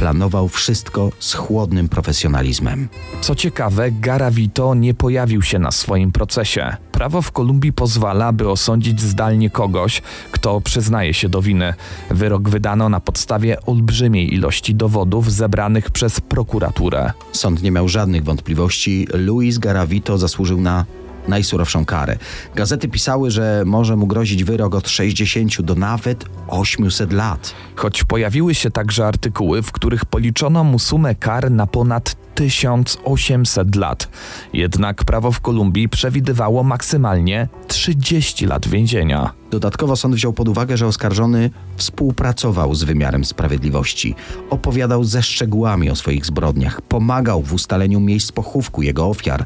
Planował 0.01 0.47
wszystko 0.47 1.11
z 1.19 1.33
chłodnym 1.33 1.89
profesjonalizmem. 1.89 2.89
Co 3.21 3.35
ciekawe, 3.35 3.91
Garavito 3.91 4.75
nie 4.75 4.93
pojawił 4.93 5.41
się 5.41 5.59
na 5.59 5.71
swoim 5.71 6.11
procesie. 6.11 6.75
Prawo 6.91 7.21
w 7.21 7.31
Kolumbii 7.31 7.73
pozwala, 7.73 8.33
by 8.33 8.49
osądzić 8.49 9.01
zdalnie 9.01 9.49
kogoś, 9.49 10.01
kto 10.31 10.61
przyznaje 10.61 11.13
się 11.13 11.29
do 11.29 11.41
winy. 11.41 11.73
Wyrok 12.11 12.49
wydano 12.49 12.89
na 12.89 12.99
podstawie 12.99 13.65
olbrzymiej 13.65 14.33
ilości 14.33 14.75
dowodów 14.75 15.31
zebranych 15.31 15.91
przez 15.91 16.21
prokuraturę. 16.21 17.11
Sąd 17.31 17.63
nie 17.63 17.71
miał 17.71 17.89
żadnych 17.89 18.23
wątpliwości. 18.23 19.07
Luis 19.13 19.57
Garavito 19.57 20.17
zasłużył 20.17 20.61
na 20.61 20.85
najsurowszą 21.27 21.85
karę. 21.85 22.17
Gazety 22.55 22.87
pisały, 22.87 23.31
że 23.31 23.63
może 23.65 23.95
mu 23.95 24.07
grozić 24.07 24.43
wyrok 24.43 24.75
od 24.75 24.89
60 24.89 25.61
do 25.61 25.75
nawet 25.75 26.25
800 26.47 27.13
lat. 27.13 27.53
Choć 27.75 28.03
pojawiły 28.03 28.55
się 28.55 28.71
także 28.71 29.07
artykuły, 29.07 29.61
w 29.61 29.71
których 29.71 30.05
policzono 30.05 30.63
mu 30.63 30.79
sumę 30.79 31.15
kar 31.15 31.51
na 31.51 31.67
ponad 31.67 32.15
1800 32.35 33.75
lat. 33.75 34.09
Jednak 34.53 35.03
prawo 35.03 35.31
w 35.31 35.39
Kolumbii 35.39 35.89
przewidywało 35.89 36.63
maksymalnie 36.63 37.47
30 37.67 38.45
lat 38.45 38.67
więzienia. 38.67 39.33
Dodatkowo 39.51 39.95
sąd 39.95 40.15
wziął 40.15 40.33
pod 40.33 40.49
uwagę, 40.49 40.77
że 40.77 40.87
oskarżony 40.87 41.49
współpracował 41.77 42.75
z 42.75 42.83
wymiarem 42.83 43.25
sprawiedliwości, 43.25 44.15
opowiadał 44.49 45.03
ze 45.03 45.23
szczegółami 45.23 45.89
o 45.89 45.95
swoich 45.95 46.25
zbrodniach, 46.25 46.81
pomagał 46.81 47.41
w 47.41 47.53
ustaleniu 47.53 47.99
miejsc 47.99 48.31
pochówku 48.31 48.81
jego 48.81 49.07
ofiar, 49.07 49.45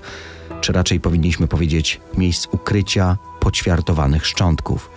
czy 0.66 0.74
raczej 0.74 1.00
powinniśmy 1.00 1.48
powiedzieć 1.48 2.02
miejsc 2.18 2.48
ukrycia 2.52 3.18
poćwiartowanych 3.40 4.26
szczątków. 4.26 4.90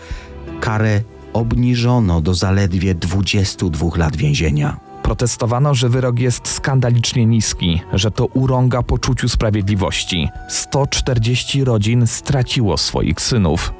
Karę 0.60 1.02
obniżono 1.32 2.20
do 2.20 2.34
zaledwie 2.34 2.94
22 2.94 3.88
lat 3.96 4.16
więzienia. 4.16 4.76
Protestowano, 5.02 5.75
że 5.75 5.88
wyrok 5.88 6.18
jest 6.18 6.48
skandalicznie 6.48 7.26
niski, 7.26 7.80
że 7.92 8.10
to 8.10 8.26
urąga 8.26 8.82
poczuciu 8.82 9.28
sprawiedliwości. 9.28 10.28
140 10.48 11.64
rodzin 11.64 12.06
straciło 12.06 12.76
swoich 12.76 13.20
synów. 13.20 13.72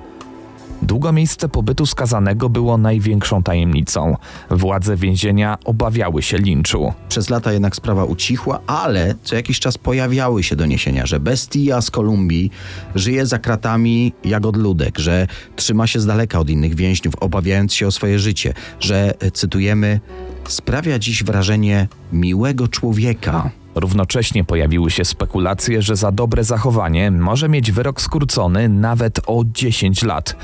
Długo 0.83 1.13
miejsce 1.13 1.49
pobytu 1.49 1.87
skazanego 1.87 2.49
było 2.49 2.79
największą 2.79 3.43
tajemnicą. 3.43 4.17
Władze 4.51 4.97
więzienia 4.97 5.59
obawiały 5.65 6.23
się 6.23 6.39
linczu. 6.39 6.93
Przez 7.09 7.31
lata 7.31 7.53
jednak 7.53 7.77
sprawa 7.77 8.05
ucichła, 8.05 8.61
ale 8.67 9.15
co 9.23 9.37
jakiś 9.37 9.61
czas 9.61 9.79
pojawiały 9.79 10.43
się 10.43 10.57
doniesienia, 10.57 11.07
że 11.07 11.21
bestia 11.21 11.81
z 11.81 11.91
Kolumbii 11.91 12.51
żyje 12.95 13.27
za 13.27 13.39
kratami 13.39 14.13
jak 14.25 14.47
odludek, 14.47 14.99
że 14.99 15.27
trzyma 15.57 15.87
się 15.87 16.01
z 16.01 16.07
daleka 16.07 16.39
od 16.39 16.51
innych 16.51 16.75
więźniów, 16.75 17.15
obawiając 17.21 17.75
się 17.75 17.87
o 17.87 17.91
swoje 17.91 18.19
życie, 18.19 18.55
że, 18.81 19.15
cytujemy, 19.33 20.01
sprawia 20.49 20.99
dziś 20.99 21.25
wrażenie 21.25 21.89
miłego 22.13 22.69
człowieka. 22.69 23.51
Równocześnie 23.75 24.45
pojawiły 24.45 24.91
się 24.91 25.05
spekulacje, 25.05 25.83
że 25.83 25.97
za 25.97 26.13
dobre 26.13 26.45
zachowanie 26.45 27.11
może 27.11 27.49
mieć 27.49 27.73
wyrok 27.73 28.01
skrócony 28.01 28.69
nawet 28.69 29.21
o 29.27 29.43
10 29.47 30.03
lat. 30.03 30.37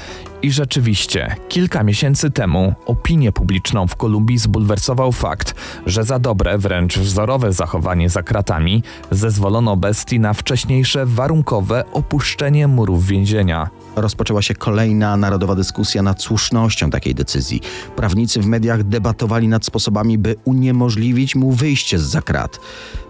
I 0.44 0.52
rzeczywiście, 0.52 1.36
kilka 1.48 1.82
miesięcy 1.82 2.30
temu 2.30 2.74
opinię 2.86 3.32
publiczną 3.32 3.86
w 3.86 3.96
Kolumbii 3.96 4.38
zbulwersował 4.38 5.12
fakt, 5.12 5.54
że 5.86 6.04
za 6.04 6.18
dobre, 6.18 6.58
wręcz 6.58 6.98
wzorowe 6.98 7.52
zachowanie 7.52 8.10
za 8.10 8.22
kratami 8.22 8.82
zezwolono 9.10 9.76
bestii 9.76 10.20
na 10.20 10.32
wcześniejsze 10.32 11.06
warunkowe 11.06 11.84
opuszczenie 11.92 12.68
murów 12.68 13.06
więzienia. 13.06 13.70
Rozpoczęła 13.96 14.42
się 14.42 14.54
kolejna 14.54 15.16
narodowa 15.16 15.54
dyskusja 15.54 16.02
nad 16.02 16.22
słusznością 16.22 16.90
takiej 16.90 17.14
decyzji. 17.14 17.60
Prawnicy 17.96 18.40
w 18.40 18.46
mediach 18.46 18.82
debatowali 18.82 19.48
nad 19.48 19.64
sposobami, 19.64 20.18
by 20.18 20.36
uniemożliwić 20.44 21.36
mu 21.36 21.52
wyjście 21.52 21.98
z 21.98 22.02
zakrat. 22.02 22.60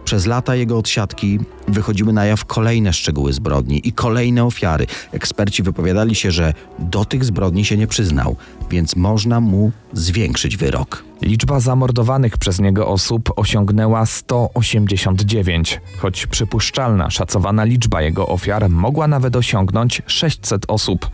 Przez 0.04 0.26
lata 0.26 0.54
jego 0.54 0.78
odsiadki 0.78 1.38
wychodziły 1.68 2.12
na 2.12 2.24
jaw 2.24 2.44
kolejne 2.44 2.92
szczegóły 2.92 3.32
zbrodni 3.32 3.88
i 3.88 3.92
kolejne 3.92 4.44
ofiary. 4.44 4.86
Eksperci 5.12 5.62
wypowiadali 5.62 6.14
się, 6.14 6.30
że 6.30 6.54
do 6.78 7.04
tych 7.04 7.23
zbrodni 7.24 7.64
się 7.64 7.76
nie 7.76 7.86
przyznał, 7.86 8.36
więc 8.70 8.96
można 8.96 9.40
mu 9.40 9.72
zwiększyć 9.92 10.56
wyrok. 10.56 11.04
Liczba 11.22 11.60
zamordowanych 11.60 12.38
przez 12.38 12.60
niego 12.60 12.88
osób 12.88 13.32
osiągnęła 13.36 14.06
189, 14.06 15.80
choć 15.98 16.26
przypuszczalna, 16.26 17.10
szacowana 17.10 17.64
liczba 17.64 18.02
jego 18.02 18.26
ofiar 18.26 18.70
mogła 18.70 19.08
nawet 19.08 19.36
osiągnąć 19.36 20.02
600 20.06 20.64
osób. 20.68 21.10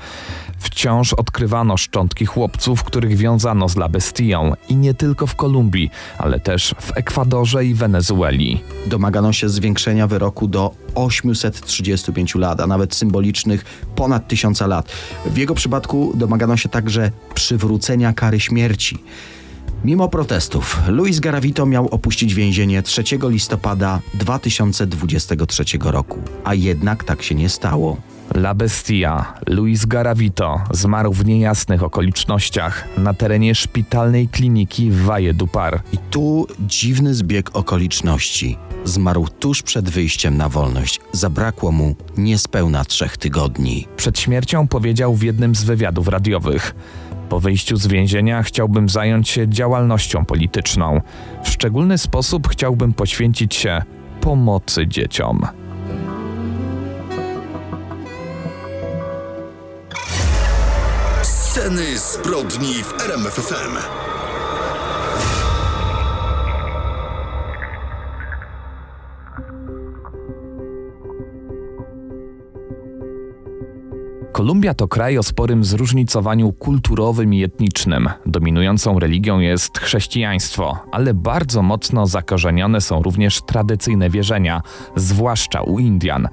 Wciąż 0.59 1.13
odkrywano 1.13 1.77
szczątki 1.77 2.27
chłopców, 2.27 2.85
których 2.85 3.17
wiązano 3.17 3.69
z 3.69 3.77
La 3.77 3.89
Bestią 3.89 4.53
i 4.69 4.77
nie 4.77 4.95
tylko 4.95 5.27
w 5.27 5.37
Kolumbii, 5.37 5.91
ale 6.19 6.41
też 6.41 6.75
w 6.81 6.97
Ekwadorze 6.97 7.65
i 7.65 7.75
Wenezueli. 7.75 8.61
Domagano 8.87 9.33
się 9.33 9.49
zwiększenia 9.49 10.07
wyroku 10.07 10.49
do 10.49 10.75
835 10.95 12.35
lat, 12.35 12.61
a 12.61 12.67
nawet 12.67 12.95
symbolicznych 12.95 13.65
ponad 13.97 14.29
1000 14.29 14.61
lat. 14.61 14.93
W 15.27 15.37
jego 15.37 15.55
przypadku 15.55 16.13
domagano 16.15 16.57
się 16.57 16.69
także 16.69 17.11
przywrócenia 17.35 18.13
kary 18.13 18.41
śmierci. 18.41 18.99
Mimo 19.85 20.09
protestów, 20.09 20.81
Luis 20.89 21.21
Garavito 21.21 21.67
miał 21.67 21.89
opuścić 21.89 22.35
więzienie 22.35 22.83
3 22.83 23.03
listopada 23.23 24.01
2023 24.15 25.65
roku, 25.83 26.19
a 26.45 26.55
jednak 26.55 27.05
tak 27.05 27.23
się 27.23 27.35
nie 27.35 27.49
stało. 27.49 27.97
La 28.35 28.55
Bestia, 28.55 29.35
Luis 29.47 29.87
Garavito, 29.87 30.61
zmarł 30.71 31.13
w 31.13 31.25
niejasnych 31.25 31.83
okolicznościach 31.83 32.89
na 32.99 33.15
terenie 33.15 33.55
szpitalnej 33.55 34.29
kliniki 34.29 34.91
w 34.91 35.03
Valle 35.03 35.35
du 35.35 35.47
Par. 35.47 35.83
I 35.93 35.99
tu 36.11 36.47
dziwny 36.61 37.15
zbieg 37.15 37.57
okoliczności. 37.57 38.57
Zmarł 38.85 39.29
tuż 39.29 39.63
przed 39.63 39.91
wyjściem 39.91 40.37
na 40.37 40.49
wolność. 40.49 41.01
Zabrakło 41.13 41.73
mu 41.73 41.95
niespełna 42.17 42.85
trzech 42.85 43.17
tygodni. 43.17 43.89
Przed 43.97 44.19
śmiercią 44.19 44.69
powiedział 44.69 45.15
w 45.15 45.23
jednym 45.23 45.55
z 45.55 45.65
wywiadów 45.65 46.09
radiowych: 46.09 46.75
Po 47.31 47.41
wyjściu 47.41 47.77
z 47.77 47.87
więzienia 47.87 48.43
chciałbym 48.43 48.89
zająć 48.89 49.29
się 49.29 49.49
działalnością 49.49 50.25
polityczną. 50.25 51.01
W 51.45 51.49
szczególny 51.49 51.99
sposób 51.99 52.49
chciałbym 52.49 52.93
poświęcić 52.93 53.55
się 53.55 53.83
pomocy 54.21 54.87
dzieciom. 54.87 55.47
Sceny 61.23 61.99
zbrodni 61.99 62.75
w 62.75 63.01
RMFFM. 63.01 63.77
Kolumbia 74.41 74.75
to 74.75 74.89
kraj 74.89 75.19
o 75.19 75.23
sporym 75.23 75.65
zróżnicowaniu 75.65 76.53
kulturowym 76.53 77.35
i 77.35 77.45
etnicznym. 77.45 78.09
Dominującą 78.27 78.99
religią 78.99 79.39
jest 79.39 79.79
chrześcijaństwo, 79.79 80.79
ale 80.93 81.15
bardzo 81.15 81.63
mocno 81.63 82.07
zakorzenione 82.07 82.81
są 82.81 83.03
również 83.03 83.43
tradycyjne 83.43 84.11
wierzenia, 84.11 84.63
zwłaszcza 84.97 85.63
u 85.63 85.79
Indian. 85.79 86.29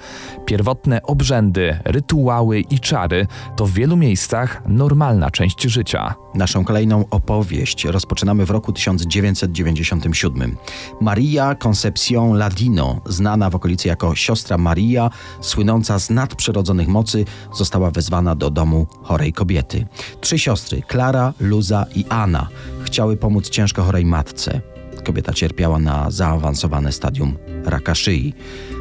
Pierwotne 0.46 1.02
obrzędy, 1.02 1.80
rytuały 1.86 2.60
i 2.60 2.80
czary 2.80 3.28
to 3.56 3.66
w 3.66 3.72
wielu 3.72 3.98
miejscach 3.98 4.64
normalna 4.68 5.32
część 5.32 5.64
życia. 5.64 6.16
Naszą 6.38 6.66
kolejną 6.66 7.06
opowieść 7.10 7.86
rozpoczynamy 7.86 8.46
w 8.46 8.50
roku 8.50 8.74
1997. 8.74 10.58
Maria 11.02 11.56
Concepción 11.56 12.38
Ladino, 12.38 13.02
znana 13.06 13.50
w 13.50 13.56
okolicy 13.56 13.88
jako 13.88 14.16
siostra 14.16 14.58
Maria, 14.58 15.10
słynąca 15.42 16.00
z 16.00 16.10
nadprzyrodzonych 16.10 16.88
mocy, 16.88 17.26
została 17.54 17.92
wezwana 17.92 18.36
do 18.36 18.50
domu 18.50 18.88
chorej 19.04 19.34
kobiety. 19.34 19.86
Trzy 20.22 20.40
siostry, 20.40 20.82
Klara, 20.82 21.34
Luza 21.40 21.86
i 21.96 22.06
Anna, 22.10 22.48
chciały 22.84 23.18
pomóc 23.18 23.50
ciężko 23.50 23.84
chorej 23.84 24.06
matce. 24.06 24.62
Kobieta 25.04 25.34
cierpiała 25.34 25.80
na 25.80 26.12
zaawansowane 26.12 26.92
stadium 26.92 27.38
raka 27.66 27.96
szyi. 27.96 28.34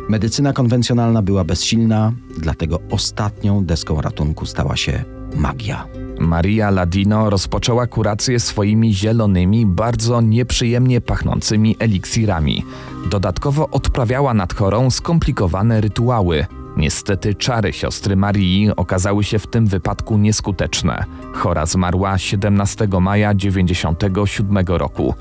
Medycyna 0.08 0.52
konwencjonalna 0.52 1.22
była 1.22 1.44
bezsilna, 1.44 2.12
dlatego 2.38 2.80
ostatnią 2.90 3.64
deską 3.64 4.00
ratunku 4.00 4.46
stała 4.46 4.76
się 4.76 5.04
magia. 5.34 6.05
Maria 6.20 6.70
Ladino 6.70 7.30
rozpoczęła 7.30 7.86
kurację 7.86 8.40
swoimi 8.40 8.94
zielonymi, 8.94 9.66
bardzo 9.66 10.20
nieprzyjemnie 10.20 11.00
pachnącymi 11.00 11.76
eliksirami. 11.78 12.64
Dodatkowo 13.10 13.68
odprawiała 13.70 14.34
nad 14.34 14.54
chorą 14.54 14.90
skomplikowane 14.90 15.80
rytuały. 15.80 16.46
Niestety 16.76 17.34
czary 17.34 17.72
siostry 17.72 18.16
Marii 18.16 18.70
okazały 18.76 19.24
się 19.24 19.38
w 19.38 19.46
tym 19.46 19.66
wypadku 19.66 20.18
nieskuteczne. 20.18 21.04
Chora 21.34 21.66
zmarła 21.66 22.18
17 22.18 22.88
maja 23.00 23.34
1997 23.34 24.58
roku. 24.66 25.14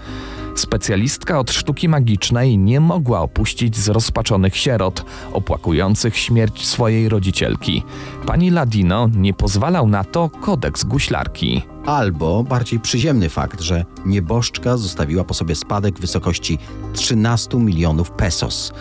Specjalistka 0.55 1.39
od 1.39 1.51
sztuki 1.51 1.89
magicznej 1.89 2.57
nie 2.57 2.79
mogła 2.79 3.21
opuścić 3.21 3.77
zrozpaczonych 3.77 4.57
sierot, 4.57 5.05
opłakujących 5.33 6.17
śmierć 6.17 6.67
swojej 6.67 7.09
rodzicielki. 7.09 7.83
Pani 8.25 8.51
Ladino 8.51 9.09
nie 9.15 9.33
pozwalał 9.33 9.87
na 9.87 10.03
to 10.03 10.29
kodeks 10.29 10.83
guślarki. 10.83 11.61
Albo 11.85 12.43
bardziej 12.43 12.79
przyziemny 12.79 13.29
fakt, 13.29 13.61
że 13.61 13.85
nieboszczka 14.05 14.77
zostawiła 14.77 15.23
po 15.23 15.33
sobie 15.33 15.55
spadek 15.55 15.97
w 15.97 16.01
wysokości 16.01 16.57
13 16.93 17.57
milionów 17.57 18.11
pesos. 18.11 18.73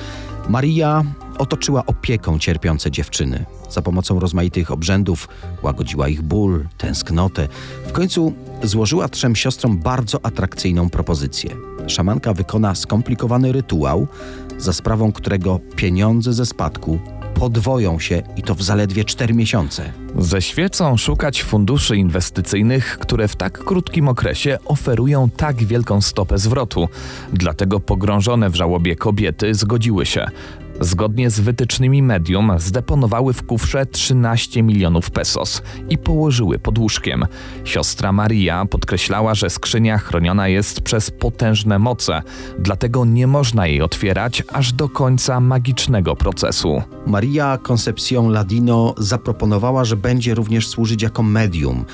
Maria 0.48 1.04
otoczyła 1.38 1.86
opieką 1.86 2.38
cierpiące 2.38 2.90
dziewczyny. 2.90 3.44
Za 3.70 3.82
pomocą 3.82 4.20
rozmaitych 4.20 4.70
obrzędów 4.70 5.28
łagodziła 5.62 6.08
ich 6.08 6.22
ból, 6.22 6.66
tęsknotę. 6.78 7.48
W 7.86 7.92
końcu 7.92 8.32
złożyła 8.62 9.08
trzem 9.08 9.36
siostrom 9.36 9.78
bardzo 9.78 10.24
atrakcyjną 10.24 10.90
propozycję. 10.90 11.50
Szamanka 11.86 12.34
wykona 12.34 12.74
skomplikowany 12.74 13.52
rytuał, 13.52 14.06
za 14.58 14.72
sprawą 14.72 15.12
którego 15.12 15.60
pieniądze 15.76 16.32
ze 16.32 16.46
spadku 16.46 16.98
podwoją 17.34 17.98
się 17.98 18.22
i 18.36 18.42
to 18.42 18.54
w 18.54 18.62
zaledwie 18.62 19.04
4 19.04 19.34
miesiące. 19.34 19.92
Ze 20.18 20.42
świecą 20.42 20.96
szukać 20.96 21.42
funduszy 21.42 21.96
inwestycyjnych, 21.96 22.98
które 22.98 23.28
w 23.28 23.36
tak 23.36 23.64
krótkim 23.64 24.08
okresie 24.08 24.58
oferują 24.64 25.30
tak 25.36 25.56
wielką 25.56 26.00
stopę 26.00 26.38
zwrotu. 26.38 26.88
Dlatego 27.32 27.80
pogrążone 27.80 28.50
w 28.50 28.54
żałobie 28.54 28.96
kobiety 28.96 29.54
zgodziły 29.54 30.06
się. 30.06 30.26
Zgodnie 30.80 31.30
z 31.30 31.40
wytycznymi 31.40 32.02
medium 32.02 32.52
zdeponowały 32.56 33.32
w 33.32 33.46
kufrze 33.46 33.86
13 33.86 34.62
milionów 34.62 35.10
pesos 35.10 35.62
i 35.88 35.98
położyły 35.98 36.58
pod 36.58 36.78
łóżkiem. 36.78 37.26
Siostra 37.64 38.12
Maria 38.12 38.66
podkreślała, 38.66 39.34
że 39.34 39.50
skrzynia 39.50 39.98
chroniona 39.98 40.48
jest 40.48 40.80
przez 40.80 41.10
potężne 41.10 41.78
moce, 41.78 42.22
dlatego 42.58 43.04
nie 43.04 43.26
można 43.26 43.66
jej 43.66 43.82
otwierać 43.82 44.42
aż 44.52 44.72
do 44.72 44.88
końca 44.88 45.40
magicznego 45.40 46.16
procesu. 46.16 46.82
Maria 47.06 47.58
Concepción 47.68 48.30
Ladino 48.30 48.94
zaproponowała, 48.98 49.84
że 49.84 49.96
będzie 49.96 50.34
również 50.34 50.68
służyć 50.68 51.02
jako 51.02 51.22
medium. 51.22 51.84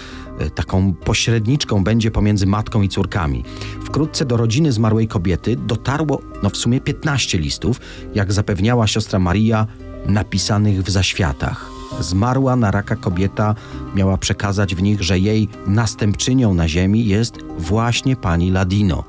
E, 0.41 0.51
Taką 0.51 0.95
pośredniczką 0.95 1.85
będzie 1.85 2.11
pomiędzy 2.11 2.47
matką 2.47 2.83
i 2.83 2.89
córkami. 2.89 3.45
Wkrótce 3.85 4.25
do 4.25 4.37
rodziny 4.37 4.73
zmarłej 4.73 5.09
kobiety 5.09 5.57
dotarło 5.57 6.21
no 6.43 6.51
w 6.51 6.57
sumie 6.57 6.81
15 6.81 7.39
listów, 7.39 7.81
jak 8.15 8.33
zapewniała 8.33 8.87
siostra 8.87 9.19
Maria, 9.19 9.67
napisanych 10.07 10.83
w 10.83 10.91
zaświatach. 10.91 11.71
Zmarła 12.01 12.57
na 12.57 12.71
raka 12.71 12.97
kobieta 12.97 13.55
miała 13.95 14.19
przekazać 14.19 14.75
w 14.75 14.83
nich, 14.83 15.03
że 15.03 15.19
jej 15.19 15.49
następczynią 15.67 16.55
na 16.55 16.69
ziemi 16.69 17.07
jest 17.07 17.39
właśnie 17.59 18.17
pani 18.17 18.51
Ladino. 18.51 19.05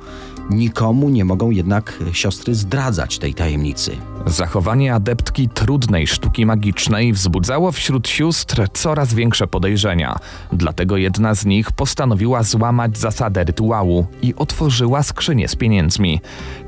Nikomu 0.50 1.10
nie 1.10 1.26
mogą 1.26 1.52
jednak 1.52 2.00
siostry 2.12 2.56
zdradzać 2.56 3.20
tej 3.20 3.34
tajemnicy. 3.34 3.92
Zachowanie 4.26 4.94
adeptki 4.94 5.50
trudnej 5.50 6.08
sztuki 6.08 6.46
magicznej 6.46 7.14
wzbudzało 7.14 7.72
wśród 7.72 8.10
sióstr 8.10 8.68
coraz 8.74 9.14
większe 9.14 9.48
podejrzenia. 9.48 10.16
Dlatego 10.54 10.98
jedna 10.98 11.36
z 11.36 11.46
nich 11.46 11.72
postanowiła 11.72 12.44
złamać 12.44 12.98
zasadę 12.98 13.44
rytuału 13.44 14.08
i 14.22 14.36
otworzyła 14.36 15.04
skrzynię 15.04 15.48
z 15.48 15.56
pieniędzmi. 15.56 16.22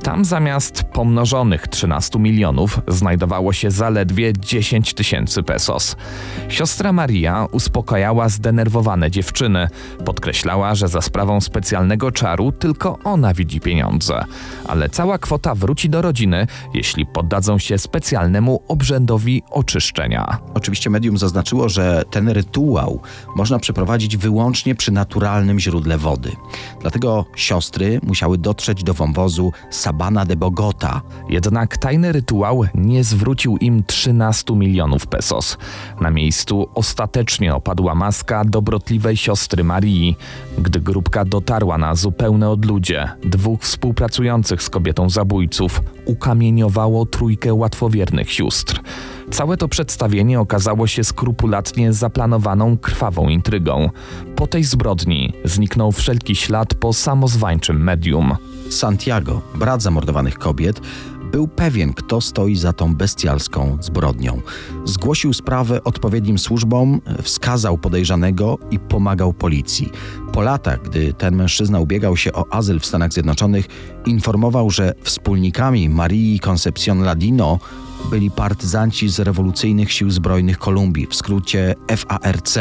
Tam 0.03 0.25
zamiast 0.25 0.83
pomnożonych 0.83 1.67
13 1.67 2.19
milionów 2.19 2.81
znajdowało 2.87 3.53
się 3.53 3.71
zaledwie 3.71 4.33
10 4.33 4.93
tysięcy 4.93 5.43
pesos. 5.43 5.95
Siostra 6.49 6.93
Maria 6.93 7.47
uspokajała 7.51 8.29
zdenerwowane 8.29 9.11
dziewczyny. 9.11 9.67
Podkreślała, 10.05 10.75
że 10.75 10.87
za 10.87 11.01
sprawą 11.01 11.41
specjalnego 11.41 12.11
czaru 12.11 12.51
tylko 12.51 12.99
ona 13.03 13.33
widzi 13.33 13.59
pieniądze. 13.59 14.25
Ale 14.67 14.89
cała 14.89 15.17
kwota 15.17 15.55
wróci 15.55 15.89
do 15.89 16.01
rodziny, 16.01 16.47
jeśli 16.73 17.05
poddadzą 17.43 17.60
się 17.60 17.77
specjalnemu 17.77 18.62
obrzędowi 18.67 19.43
oczyszczenia. 19.51 20.38
Oczywiście 20.53 20.89
medium 20.89 21.17
zaznaczyło, 21.17 21.69
że 21.69 22.03
ten 22.12 22.29
rytuał 22.29 22.99
można 23.36 23.60
przeprowadzić 23.60 24.17
wyłącznie 24.17 24.75
przy 24.75 24.91
naturalnym 24.91 25.60
źródle 25.60 25.97
wody. 25.97 26.32
Dlatego 26.82 27.25
siostry 27.36 27.99
musiały 28.03 28.38
dotrzeć 28.38 28.84
do 28.84 28.93
wąwozu 28.93 29.51
Sabana 29.69 30.25
de 30.25 30.36
Bogota. 30.36 31.01
Jednak 31.29 31.77
tajny 31.77 32.12
rytuał 32.12 32.63
nie 32.75 33.03
zwrócił 33.03 33.58
im 33.58 33.84
13 33.88 34.56
milionów 34.56 35.08
pesos. 35.08 35.58
Na 36.01 36.12
miejscu 36.12 36.69
ostatecznie 36.73 37.56
opadła 37.56 37.95
maska 37.95 38.45
dobrotliwej 38.45 39.17
siostry 39.17 39.63
Marii. 39.63 40.15
Gdy 40.58 40.79
grupka 40.79 41.25
dotarła 41.25 41.77
na 41.77 41.95
zupełne 41.95 42.49
odludzie, 42.49 43.10
dwóch 43.23 43.62
współpracujących 43.62 44.63
z 44.63 44.69
kobietą 44.69 45.10
zabójców 45.10 45.82
ukamieniowało 46.05 47.05
trójkę 47.05 47.53
łatwowiernych 47.53 48.31
sióstr. 48.31 48.81
Całe 49.31 49.57
to 49.57 49.67
przedstawienie 49.67 50.39
okazało 50.39 50.87
się 50.87 51.03
skrupulatnie 51.03 51.93
zaplanowaną 51.93 52.77
krwawą 52.77 53.29
intrygą. 53.29 53.89
Po 54.35 54.47
tej 54.47 54.63
zbrodni 54.63 55.33
zniknął 55.43 55.91
wszelki 55.91 56.35
ślad 56.35 56.73
po 56.73 56.93
samozwańczym 56.93 57.83
medium. 57.83 58.35
Santiago, 58.69 59.41
brat 59.55 59.81
zamordowanych 59.81 60.39
kobiet, 60.39 60.81
był 61.34 61.48
pewien, 61.48 61.93
kto 61.93 62.22
stoi 62.22 62.56
za 62.56 62.74
tą 62.74 62.96
bestialską 62.96 63.78
zbrodnią. 63.82 64.41
Zgłosił 64.86 65.34
sprawę 65.34 65.84
odpowiednim 65.84 66.38
służbom, 66.38 67.02
wskazał 67.22 67.78
podejrzanego 67.78 68.58
i 68.72 68.80
pomagał 68.80 69.34
policji. 69.34 69.89
Po 70.34 70.41
latach, 70.41 70.82
gdy 70.82 71.13
ten 71.13 71.36
mężczyzna 71.36 71.80
ubiegał 71.80 72.17
się 72.17 72.34
o 72.34 72.54
azyl 72.54 72.80
w 72.80 72.86
Stanach 72.86 73.13
Zjednoczonych, 73.13 73.67
informował, 74.06 74.69
że 74.69 74.93
wspólnikami 75.04 75.89
Marii 75.89 76.39
Concepcion 76.39 77.04
Ladino 77.04 77.60
byli 78.10 78.32
partyzanci 78.32 79.10
z 79.10 79.19
rewolucyjnych 79.19 79.91
sił 79.91 80.12
zbrojnych 80.12 80.58
Kolumbii, 80.58 81.08
w 81.08 81.15
skrócie 81.15 81.76
FARC. 81.98 82.58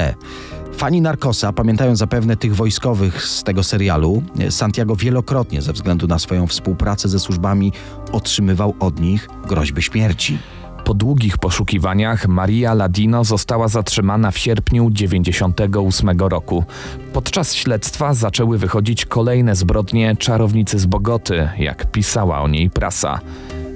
Fani 0.76 1.00
Narcosa 1.00 1.52
pamiętają 1.52 1.96
zapewne 1.96 2.36
tych 2.36 2.56
wojskowych 2.56 3.26
z 3.26 3.42
tego 3.42 3.62
serialu. 3.62 4.22
Santiago 4.50 4.96
wielokrotnie 4.96 5.62
ze 5.62 5.72
względu 5.72 6.06
na 6.06 6.18
swoją 6.18 6.46
współpracę 6.46 7.08
ze 7.08 7.18
służbami 7.18 7.72
otrzymywał 8.12 8.74
od 8.80 9.00
nich 9.00 9.28
groźby 9.48 9.82
śmierci. 9.82 10.38
Po 10.84 10.94
długich 10.94 11.38
poszukiwaniach 11.38 12.28
Maria 12.28 12.74
Ladino 12.74 13.24
została 13.24 13.68
zatrzymana 13.68 14.30
w 14.30 14.38
sierpniu 14.38 14.90
98 14.90 16.10
roku. 16.18 16.64
Podczas 17.12 17.54
śledztwa 17.54 18.14
zaczęły 18.14 18.58
wychodzić 18.58 19.04
kolejne 19.04 19.56
zbrodnie 19.56 20.16
czarownicy 20.16 20.78
z 20.78 20.86
Bogoty, 20.86 21.48
jak 21.58 21.90
pisała 21.90 22.40
o 22.40 22.48
niej 22.48 22.70
prasa. 22.70 23.20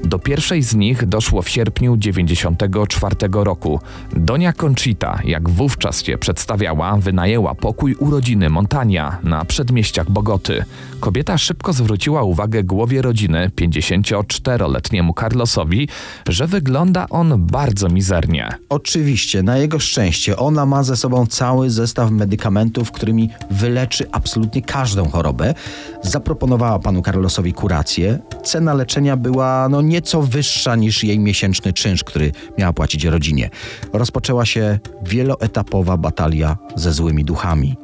Do 0.05 0.19
pierwszej 0.19 0.63
z 0.63 0.75
nich 0.75 1.07
doszło 1.07 1.43
w 1.43 1.49
sierpniu 1.49 1.97
94 1.97 3.17
roku. 3.33 3.81
Donia 4.13 4.53
Conchita, 4.53 5.19
jak 5.25 5.51
wówczas 5.51 6.03
się 6.03 6.19
przedstawiała, 6.19 6.97
wynajęła 6.97 7.55
pokój 7.55 7.95
u 7.95 8.11
rodziny 8.11 8.51
Montania 8.51 9.19
na 9.23 9.45
przedmieściach 9.45 10.11
Bogoty. 10.11 10.65
Kobieta 11.01 11.39
szybko 11.39 11.73
zwróciła 11.73 12.23
uwagę 12.23 12.65
głowie 12.65 13.03
rodziny, 13.03 13.51
54-letniemu 13.57 15.13
Carlosowi, 15.21 15.89
że 16.29 16.47
wygląda 16.47 17.07
on 17.11 17.47
bardzo 17.47 17.89
mizernie. 17.89 18.49
Oczywiście, 18.69 19.43
na 19.43 19.59
jego 19.59 19.79
szczęście, 19.79 20.37
ona 20.37 20.67
ma 20.67 20.83
ze 20.83 20.97
sobą 20.97 21.27
cały 21.27 21.71
zestaw 21.71 22.11
medykamentów, 22.11 22.93
którymi 22.93 23.31
wyleczy 23.51 24.07
absolutnie 24.13 24.63
każdą 24.63 25.09
chorobę. 25.09 25.55
Zaproponowała 26.03 26.79
panu 26.79 27.03
Carlosowi 27.03 27.53
kurację. 27.53 28.19
Cena 28.45 28.75
leczenia 28.75 29.17
była 29.17 29.69
no 29.69 29.83
nieco 29.87 30.23
wyższa 30.23 30.77
niż 30.77 31.05
jej 31.05 31.19
miesięczny 31.19 31.73
czynsz, 31.73 32.05
który 32.05 32.33
miała 32.59 32.73
płacić 32.73 33.05
rodzinie. 33.05 33.51
Rozpoczęła 33.93 34.47
się 34.47 34.79
wieloetapowa 35.03 35.97
batalia 35.97 36.57
ze 36.77 36.93
złymi 36.93 37.25
duchami. 37.25 37.77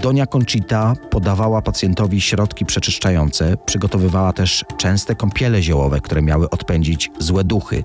Donia 0.00 0.26
Conchita 0.26 0.94
podawała 1.10 1.62
pacjentowi 1.62 2.20
środki 2.20 2.64
przeczyszczające, 2.64 3.56
przygotowywała 3.66 4.32
też 4.32 4.64
częste 4.78 5.14
kąpiele 5.14 5.62
ziołowe, 5.62 6.00
które 6.00 6.22
miały 6.22 6.50
odpędzić 6.50 7.10
złe 7.18 7.44
duchy. 7.44 7.84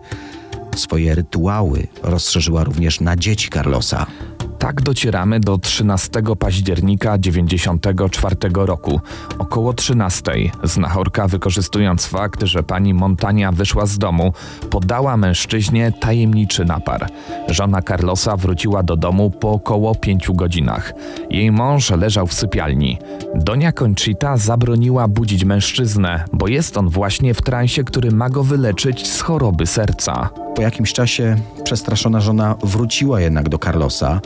Swoje 0.75 1.15
rytuały 1.15 1.87
rozszerzyła 2.03 2.63
również 2.63 2.99
na 2.99 3.15
dzieci 3.15 3.49
Carlosa. 3.49 4.05
Tak 4.59 4.81
docieramy 4.81 5.39
do 5.39 5.57
13 5.57 6.09
października 6.39 7.17
94 7.17 8.35
roku. 8.53 8.99
Około 9.37 9.73
13 9.73 10.31
znachorka, 10.63 11.27
wykorzystując 11.27 12.05
fakt, 12.05 12.43
że 12.43 12.63
pani 12.63 12.93
Montania 12.93 13.51
wyszła 13.51 13.85
z 13.85 13.97
domu, 13.97 14.33
podała 14.69 15.17
mężczyźnie 15.17 15.91
tajemniczy 15.99 16.65
napar. 16.65 17.09
Żona 17.47 17.81
Carlosa 17.81 18.37
wróciła 18.37 18.83
do 18.83 18.95
domu 18.95 19.31
po 19.31 19.51
około 19.51 19.95
5 19.95 20.31
godzinach. 20.33 20.93
Jej 21.29 21.51
mąż 21.51 21.91
leżał 21.91 22.27
w 22.27 22.33
sypialni. 22.33 22.97
Donia 23.35 23.71
Conchita 23.71 24.37
zabroniła 24.37 25.07
budzić 25.07 25.45
mężczyznę, 25.45 26.25
bo 26.33 26.47
jest 26.47 26.77
on 26.77 26.89
właśnie 26.89 27.33
w 27.33 27.41
transie, 27.41 27.83
który 27.83 28.11
ma 28.11 28.29
go 28.29 28.43
wyleczyć 28.43 29.07
z 29.07 29.21
choroby 29.21 29.65
serca. 29.65 30.29
Po 30.55 30.61
jakimś 30.61 30.93
czasie 30.93 31.35
przestraszona 31.63 32.21
żona 32.21 32.55
wróciła 32.63 33.21
jednak 33.21 33.49
do 33.49 33.57
Carlosa. 33.57 34.21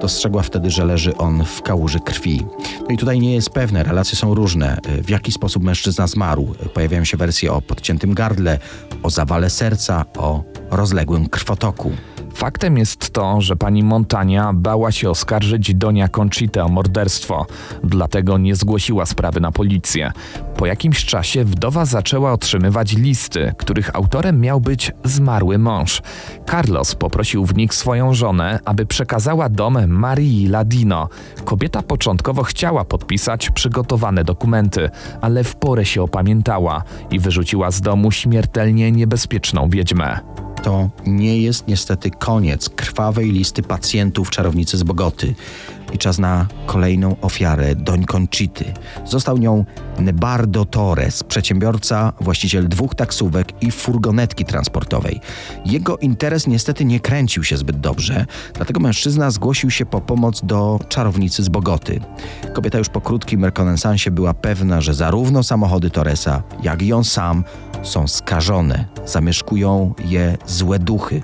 Dostrzegła 0.00 0.42
wtedy, 0.42 0.70
że 0.70 0.84
leży 0.84 1.16
on 1.16 1.44
w 1.44 1.62
kałuży 1.62 2.00
krwi. 2.00 2.46
No 2.80 2.86
i 2.88 2.96
tutaj 2.96 3.18
nie 3.20 3.34
jest 3.34 3.50
pewne, 3.50 3.82
relacje 3.82 4.18
są 4.18 4.34
różne. 4.34 4.78
W 5.02 5.10
jaki 5.10 5.32
sposób 5.32 5.62
mężczyzna 5.62 6.06
zmarł? 6.06 6.54
Pojawiają 6.74 7.04
się 7.04 7.16
wersje 7.16 7.52
o 7.52 7.62
podciętym 7.62 8.14
gardle, 8.14 8.58
o 9.02 9.10
zawale 9.10 9.50
serca, 9.50 10.04
o 10.16 10.42
rozległym 10.70 11.28
krwotoku. 11.28 11.92
Faktem 12.38 12.78
jest 12.78 13.10
to, 13.10 13.40
że 13.40 13.56
pani 13.56 13.82
Montania 13.82 14.52
bała 14.52 14.92
się 14.92 15.10
oskarżyć 15.10 15.74
Donia 15.74 16.08
Conchita 16.08 16.64
o 16.64 16.68
morderstwo, 16.68 17.46
dlatego 17.84 18.38
nie 18.38 18.56
zgłosiła 18.56 19.06
sprawy 19.06 19.40
na 19.40 19.52
policję. 19.52 20.12
Po 20.56 20.66
jakimś 20.66 21.04
czasie 21.04 21.44
wdowa 21.44 21.84
zaczęła 21.84 22.32
otrzymywać 22.32 22.92
listy, 22.92 23.54
których 23.58 23.96
autorem 23.96 24.40
miał 24.40 24.60
być 24.60 24.92
zmarły 25.04 25.58
mąż. 25.58 26.02
Carlos 26.50 26.94
poprosił 26.94 27.46
w 27.46 27.56
nich 27.56 27.74
swoją 27.74 28.14
żonę, 28.14 28.58
aby 28.64 28.86
przekazała 28.86 29.48
dom 29.48 29.86
Marii 29.86 30.48
Ladino. 30.48 31.08
Kobieta 31.44 31.82
początkowo 31.82 32.42
chciała 32.42 32.84
podpisać 32.84 33.50
przygotowane 33.50 34.24
dokumenty, 34.24 34.90
ale 35.20 35.44
w 35.44 35.56
porę 35.56 35.84
się 35.84 36.02
opamiętała 36.02 36.82
i 37.10 37.18
wyrzuciła 37.18 37.70
z 37.70 37.80
domu 37.80 38.10
śmiertelnie 38.10 38.92
niebezpieczną 38.92 39.70
wiedźmę 39.70 40.20
to 40.58 40.90
nie 41.06 41.38
jest 41.38 41.68
niestety 41.68 42.10
koniec 42.10 42.68
krwawej 42.68 43.32
listy 43.32 43.62
pacjentów 43.62 44.30
czarownicy 44.30 44.78
z 44.78 44.82
Bogoty 44.82 45.34
i 45.92 45.98
czas 45.98 46.18
na 46.18 46.46
kolejną 46.66 47.16
ofiarę 47.20 47.74
Doń 47.74 48.04
Conchity. 48.04 48.64
Został 49.04 49.38
nią 49.38 49.64
Nebardo 49.98 50.64
Torres, 50.64 51.22
przedsiębiorca, 51.22 52.12
właściciel 52.20 52.68
dwóch 52.68 52.94
taksówek 52.94 53.62
i 53.62 53.70
furgonetki 53.70 54.44
transportowej. 54.44 55.20
Jego 55.64 55.96
interes 55.96 56.46
niestety 56.46 56.84
nie 56.84 57.00
kręcił 57.00 57.44
się 57.44 57.56
zbyt 57.56 57.80
dobrze, 57.80 58.26
dlatego 58.54 58.80
mężczyzna 58.80 59.30
zgłosił 59.30 59.70
się 59.70 59.86
po 59.86 60.00
pomoc 60.00 60.40
do 60.44 60.80
czarownicy 60.88 61.42
z 61.42 61.48
Bogoty. 61.48 62.00
Kobieta 62.52 62.78
już 62.78 62.88
po 62.88 63.00
krótkim 63.00 63.44
rekonesansie 63.44 64.10
była 64.10 64.34
pewna, 64.34 64.80
że 64.80 64.94
zarówno 64.94 65.42
samochody 65.42 65.90
Torresa, 65.90 66.42
jak 66.62 66.82
i 66.82 66.92
on 66.92 67.04
sam 67.04 67.44
są 67.82 68.08
skażone, 68.08 68.84
zamieszkują 69.06 69.94
je 70.04 70.36
złe 70.46 70.78
duchy. 70.78 71.22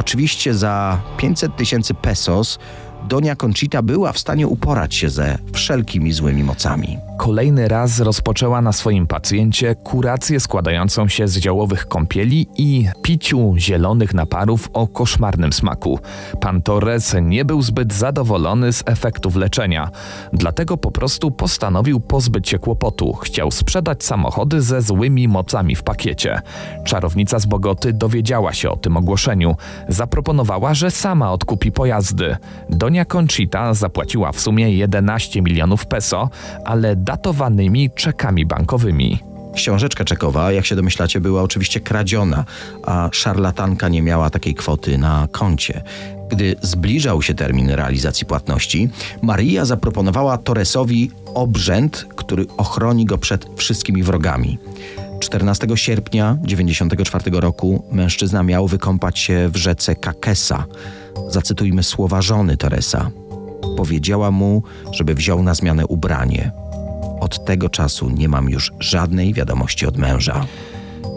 Oczywiście 0.00 0.54
za 0.54 1.00
500 1.16 1.56
tysięcy 1.56 1.94
pesos 1.94 2.58
Donia 3.08 3.36
Conchita 3.36 3.82
była 3.82 4.12
w 4.12 4.18
stanie 4.18 4.48
uporać 4.48 4.94
się 4.94 5.10
ze 5.10 5.38
wszelkimi 5.52 6.12
złymi 6.12 6.44
mocami. 6.44 6.98
Kolejny 7.16 7.68
raz 7.68 8.00
rozpoczęła 8.00 8.62
na 8.62 8.72
swoim 8.72 9.06
pacjencie 9.06 9.74
kurację 9.74 10.40
składającą 10.40 11.08
się 11.08 11.28
z 11.28 11.36
ziołowych 11.38 11.88
kąpieli 11.88 12.46
i 12.56 12.88
piciu 13.02 13.54
zielonych 13.56 14.14
naparów 14.14 14.70
o 14.72 14.86
koszmarnym 14.86 15.52
smaku. 15.52 16.00
Pan 16.40 16.62
Torres 16.62 17.16
nie 17.22 17.44
był 17.44 17.62
zbyt 17.62 17.92
zadowolony 17.92 18.72
z 18.72 18.82
efektów 18.86 19.36
leczenia, 19.36 19.90
dlatego 20.32 20.76
po 20.76 20.90
prostu 20.90 21.30
postanowił 21.30 22.00
pozbyć 22.00 22.48
się 22.48 22.58
kłopotu. 22.58 23.12
Chciał 23.12 23.50
sprzedać 23.50 24.04
samochody 24.04 24.62
ze 24.62 24.82
złymi 24.82 25.28
mocami 25.28 25.76
w 25.76 25.82
pakiecie. 25.82 26.40
Czarownica 26.84 27.38
z 27.38 27.46
Bogoty 27.46 27.92
dowiedziała 27.92 28.52
się 28.52 28.70
o 28.70 28.76
tym 28.76 28.96
ogłoszeniu. 28.96 29.56
Zaproponowała, 29.88 30.74
że 30.74 30.90
sama 30.90 31.32
odkupi 31.32 31.72
pojazdy. 31.72 32.36
Donia 32.70 33.04
Conchita 33.04 33.74
zapłaciła 33.74 34.32
w 34.32 34.40
sumie 34.40 34.70
11 34.76 35.42
milionów 35.42 35.86
peso, 35.86 36.30
ale 36.64 36.96
datowanymi 37.06 37.90
czekami 37.90 38.46
bankowymi. 38.46 39.18
Książeczka 39.54 40.04
czekowa, 40.04 40.52
jak 40.52 40.66
się 40.66 40.76
domyślacie, 40.76 41.20
była 41.20 41.42
oczywiście 41.42 41.80
kradziona, 41.80 42.44
a 42.82 43.08
szarlatanka 43.12 43.88
nie 43.88 44.02
miała 44.02 44.30
takiej 44.30 44.54
kwoty 44.54 44.98
na 44.98 45.28
koncie. 45.32 45.82
Gdy 46.28 46.56
zbliżał 46.62 47.22
się 47.22 47.34
termin 47.34 47.70
realizacji 47.70 48.26
płatności, 48.26 48.88
Maria 49.22 49.64
zaproponowała 49.64 50.38
Torresowi 50.38 51.10
obrzęd, 51.34 52.06
który 52.16 52.46
ochroni 52.56 53.04
go 53.04 53.18
przed 53.18 53.46
wszystkimi 53.56 54.02
wrogami. 54.02 54.58
14 55.20 55.66
sierpnia 55.74 56.36
1994 56.42 57.40
roku 57.40 57.84
mężczyzna 57.92 58.42
miał 58.42 58.68
wykąpać 58.68 59.18
się 59.18 59.48
w 59.48 59.56
rzece 59.56 59.94
Kakesa. 59.94 60.64
Zacytujmy 61.30 61.82
słowa 61.82 62.22
żony 62.22 62.56
Torresa. 62.56 63.10
Powiedziała 63.76 64.30
mu, 64.30 64.62
żeby 64.92 65.14
wziął 65.14 65.42
na 65.42 65.54
zmianę 65.54 65.86
ubranie. 65.86 66.65
Od 67.20 67.44
tego 67.44 67.68
czasu 67.68 68.10
nie 68.10 68.28
mam 68.28 68.48
już 68.48 68.72
żadnej 68.80 69.34
wiadomości 69.34 69.86
od 69.86 69.96
męża. 69.96 70.46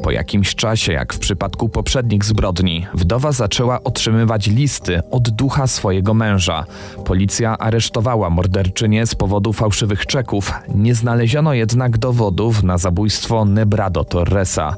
Po 0.04 0.12
jakimś 0.12 0.56
czasie, 0.56 0.94
jak 0.94 1.14
w 1.14 1.20
przypadku 1.20 1.70
poprzednich 1.70 2.26
zbrodni, 2.26 2.88
wdowa 2.94 3.32
zaczęła 3.32 3.84
otrzymywać 3.84 4.48
listy 4.48 5.02
od 5.12 5.30
ducha 5.30 5.68
swojego 5.68 6.14
męża. 6.14 6.66
Policja 7.06 7.58
aresztowała 7.58 8.30
morderczynię 8.30 9.08
z 9.08 9.16
powodu 9.16 9.54
fałszywych 9.54 10.06
czeków. 10.06 10.52
Nie 10.76 10.96
znaleziono 10.96 11.54
jednak 11.54 11.98
dowodów 11.98 12.64
na 12.64 12.78
zabójstwo 12.78 13.46
Nebrado 13.46 14.04
Torresa. 14.04 14.76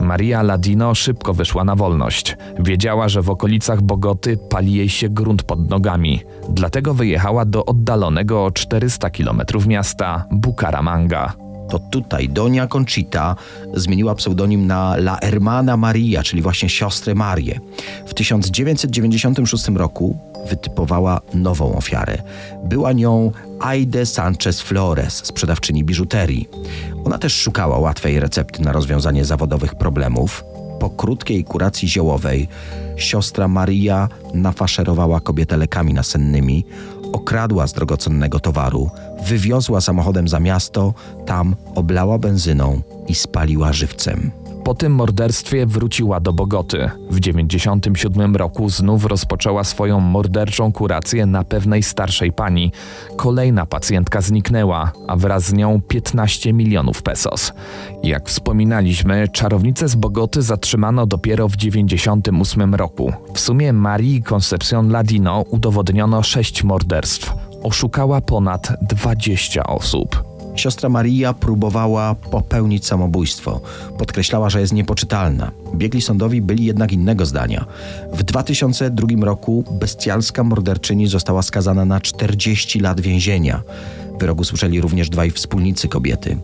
Maria 0.00 0.42
Ladino 0.42 0.94
szybko 0.94 1.34
wyszła 1.34 1.64
na 1.64 1.76
wolność. 1.76 2.36
Wiedziała, 2.58 3.08
że 3.08 3.22
w 3.22 3.30
okolicach 3.30 3.82
Bogoty 3.82 4.36
pali 4.36 4.74
jej 4.74 4.88
się 4.88 5.08
grunt 5.08 5.42
pod 5.42 5.70
nogami. 5.70 6.20
Dlatego 6.48 6.94
wyjechała 6.94 7.44
do 7.44 7.64
oddalonego 7.64 8.44
o 8.44 8.50
400 8.50 9.10
km 9.10 9.42
miasta 9.66 10.24
Bucaramanga. 10.30 11.32
To 11.70 11.78
tutaj 11.78 12.28
Donia 12.28 12.66
Conchita 12.66 13.36
zmieniła 13.74 14.14
pseudonim 14.14 14.66
na 14.66 14.94
La 14.96 15.18
Hermana 15.22 15.76
Maria, 15.76 16.22
czyli 16.22 16.42
właśnie 16.42 16.68
siostrę 16.68 17.14
Marię. 17.14 17.60
W 18.06 18.14
1996 18.14 19.68
roku 19.68 20.18
wytypowała 20.48 21.20
nową 21.34 21.76
ofiarę. 21.76 22.22
Była 22.64 22.92
nią 22.92 23.32
Aide 23.60 24.06
Sanchez 24.06 24.60
Flores, 24.60 25.14
sprzedawczyni 25.26 25.84
biżuterii. 25.84 26.48
Ona 27.04 27.18
też 27.18 27.34
szukała 27.34 27.78
łatwej 27.78 28.20
recepty 28.20 28.62
na 28.62 28.72
rozwiązanie 28.72 29.24
zawodowych 29.24 29.74
problemów. 29.74 30.44
Po 30.80 30.90
krótkiej 30.90 31.44
kuracji 31.44 31.88
ziołowej 31.88 32.48
siostra 32.96 33.48
Maria 33.48 34.08
nafaszerowała 34.34 35.20
kobietę 35.20 35.56
lekami 35.56 35.94
nasennymi, 35.94 36.66
okradła 37.12 37.66
z 37.66 37.72
drogocennego 37.72 38.40
towaru, 38.40 38.90
wywiozła 39.26 39.80
samochodem 39.80 40.28
za 40.28 40.40
miasto, 40.40 40.94
tam 41.26 41.56
oblała 41.74 42.18
benzyną 42.18 42.80
i 43.08 43.14
spaliła 43.14 43.72
żywcem. 43.72 44.30
Po 44.64 44.74
tym 44.74 44.92
morderstwie 44.92 45.66
wróciła 45.66 46.20
do 46.20 46.32
Bogoty. 46.32 46.90
W 47.10 47.20
97 47.20 48.36
roku 48.36 48.70
znów 48.70 49.04
rozpoczęła 49.04 49.64
swoją 49.64 50.00
morderczą 50.00 50.72
kurację 50.72 51.26
na 51.26 51.44
pewnej 51.44 51.82
starszej 51.82 52.32
pani. 52.32 52.72
Kolejna 53.16 53.66
pacjentka 53.66 54.20
zniknęła, 54.20 54.92
a 55.08 55.16
wraz 55.16 55.44
z 55.44 55.52
nią 55.52 55.80
15 55.88 56.52
milionów 56.52 57.02
pesos. 57.02 57.52
Jak 58.02 58.28
wspominaliśmy, 58.28 59.28
czarownicę 59.28 59.88
z 59.88 59.94
Bogoty 59.94 60.42
zatrzymano 60.42 61.06
dopiero 61.06 61.48
w 61.48 61.56
98 61.56 62.74
roku. 62.74 63.12
W 63.34 63.40
sumie 63.40 63.72
Marii 63.72 64.22
Concepcion 64.22 64.90
Ladino 64.90 65.44
udowodniono 65.50 66.22
6 66.22 66.64
morderstw. 66.64 67.32
Oszukała 67.62 68.20
ponad 68.20 68.72
20 68.82 69.64
osób. 69.64 70.29
Siostra 70.54 70.88
Maria 70.88 71.34
próbowała 71.34 72.14
popełnić 72.14 72.86
samobójstwo. 72.86 73.60
Podkreślała, 73.98 74.50
że 74.50 74.60
jest 74.60 74.72
niepoczytalna. 74.72 75.50
Biegli 75.74 76.00
sądowi 76.00 76.42
byli 76.42 76.64
jednak 76.64 76.92
innego 76.92 77.26
zdania. 77.26 77.64
W 78.12 78.22
2002 78.22 79.06
roku 79.20 79.64
bestialska 79.70 80.44
morderczyni 80.44 81.06
została 81.06 81.42
skazana 81.42 81.84
na 81.84 82.00
40 82.00 82.80
lat 82.80 83.00
więzienia. 83.00 83.62
Wyrok 84.20 84.40
usłyszeli 84.40 84.80
również 84.80 85.08
dwaj 85.08 85.30
wspólnicy 85.30 85.88
kobiety. 85.88 86.36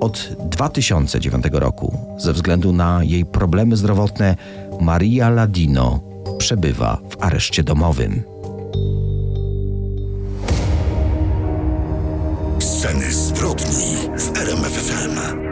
Od 0.00 0.28
2009 0.50 1.44
roku, 1.52 1.98
ze 2.18 2.32
względu 2.32 2.72
na 2.72 3.04
jej 3.04 3.24
problemy 3.24 3.76
zdrowotne, 3.76 4.36
Maria 4.80 5.30
Ladino 5.30 6.00
przebywa 6.38 6.98
w 7.10 7.24
areszcie 7.24 7.62
domowym. 7.62 8.22
Sceny 12.58 13.12
zbrodni 13.40 13.96
w 14.16 14.36
RMFFM. 14.36 15.49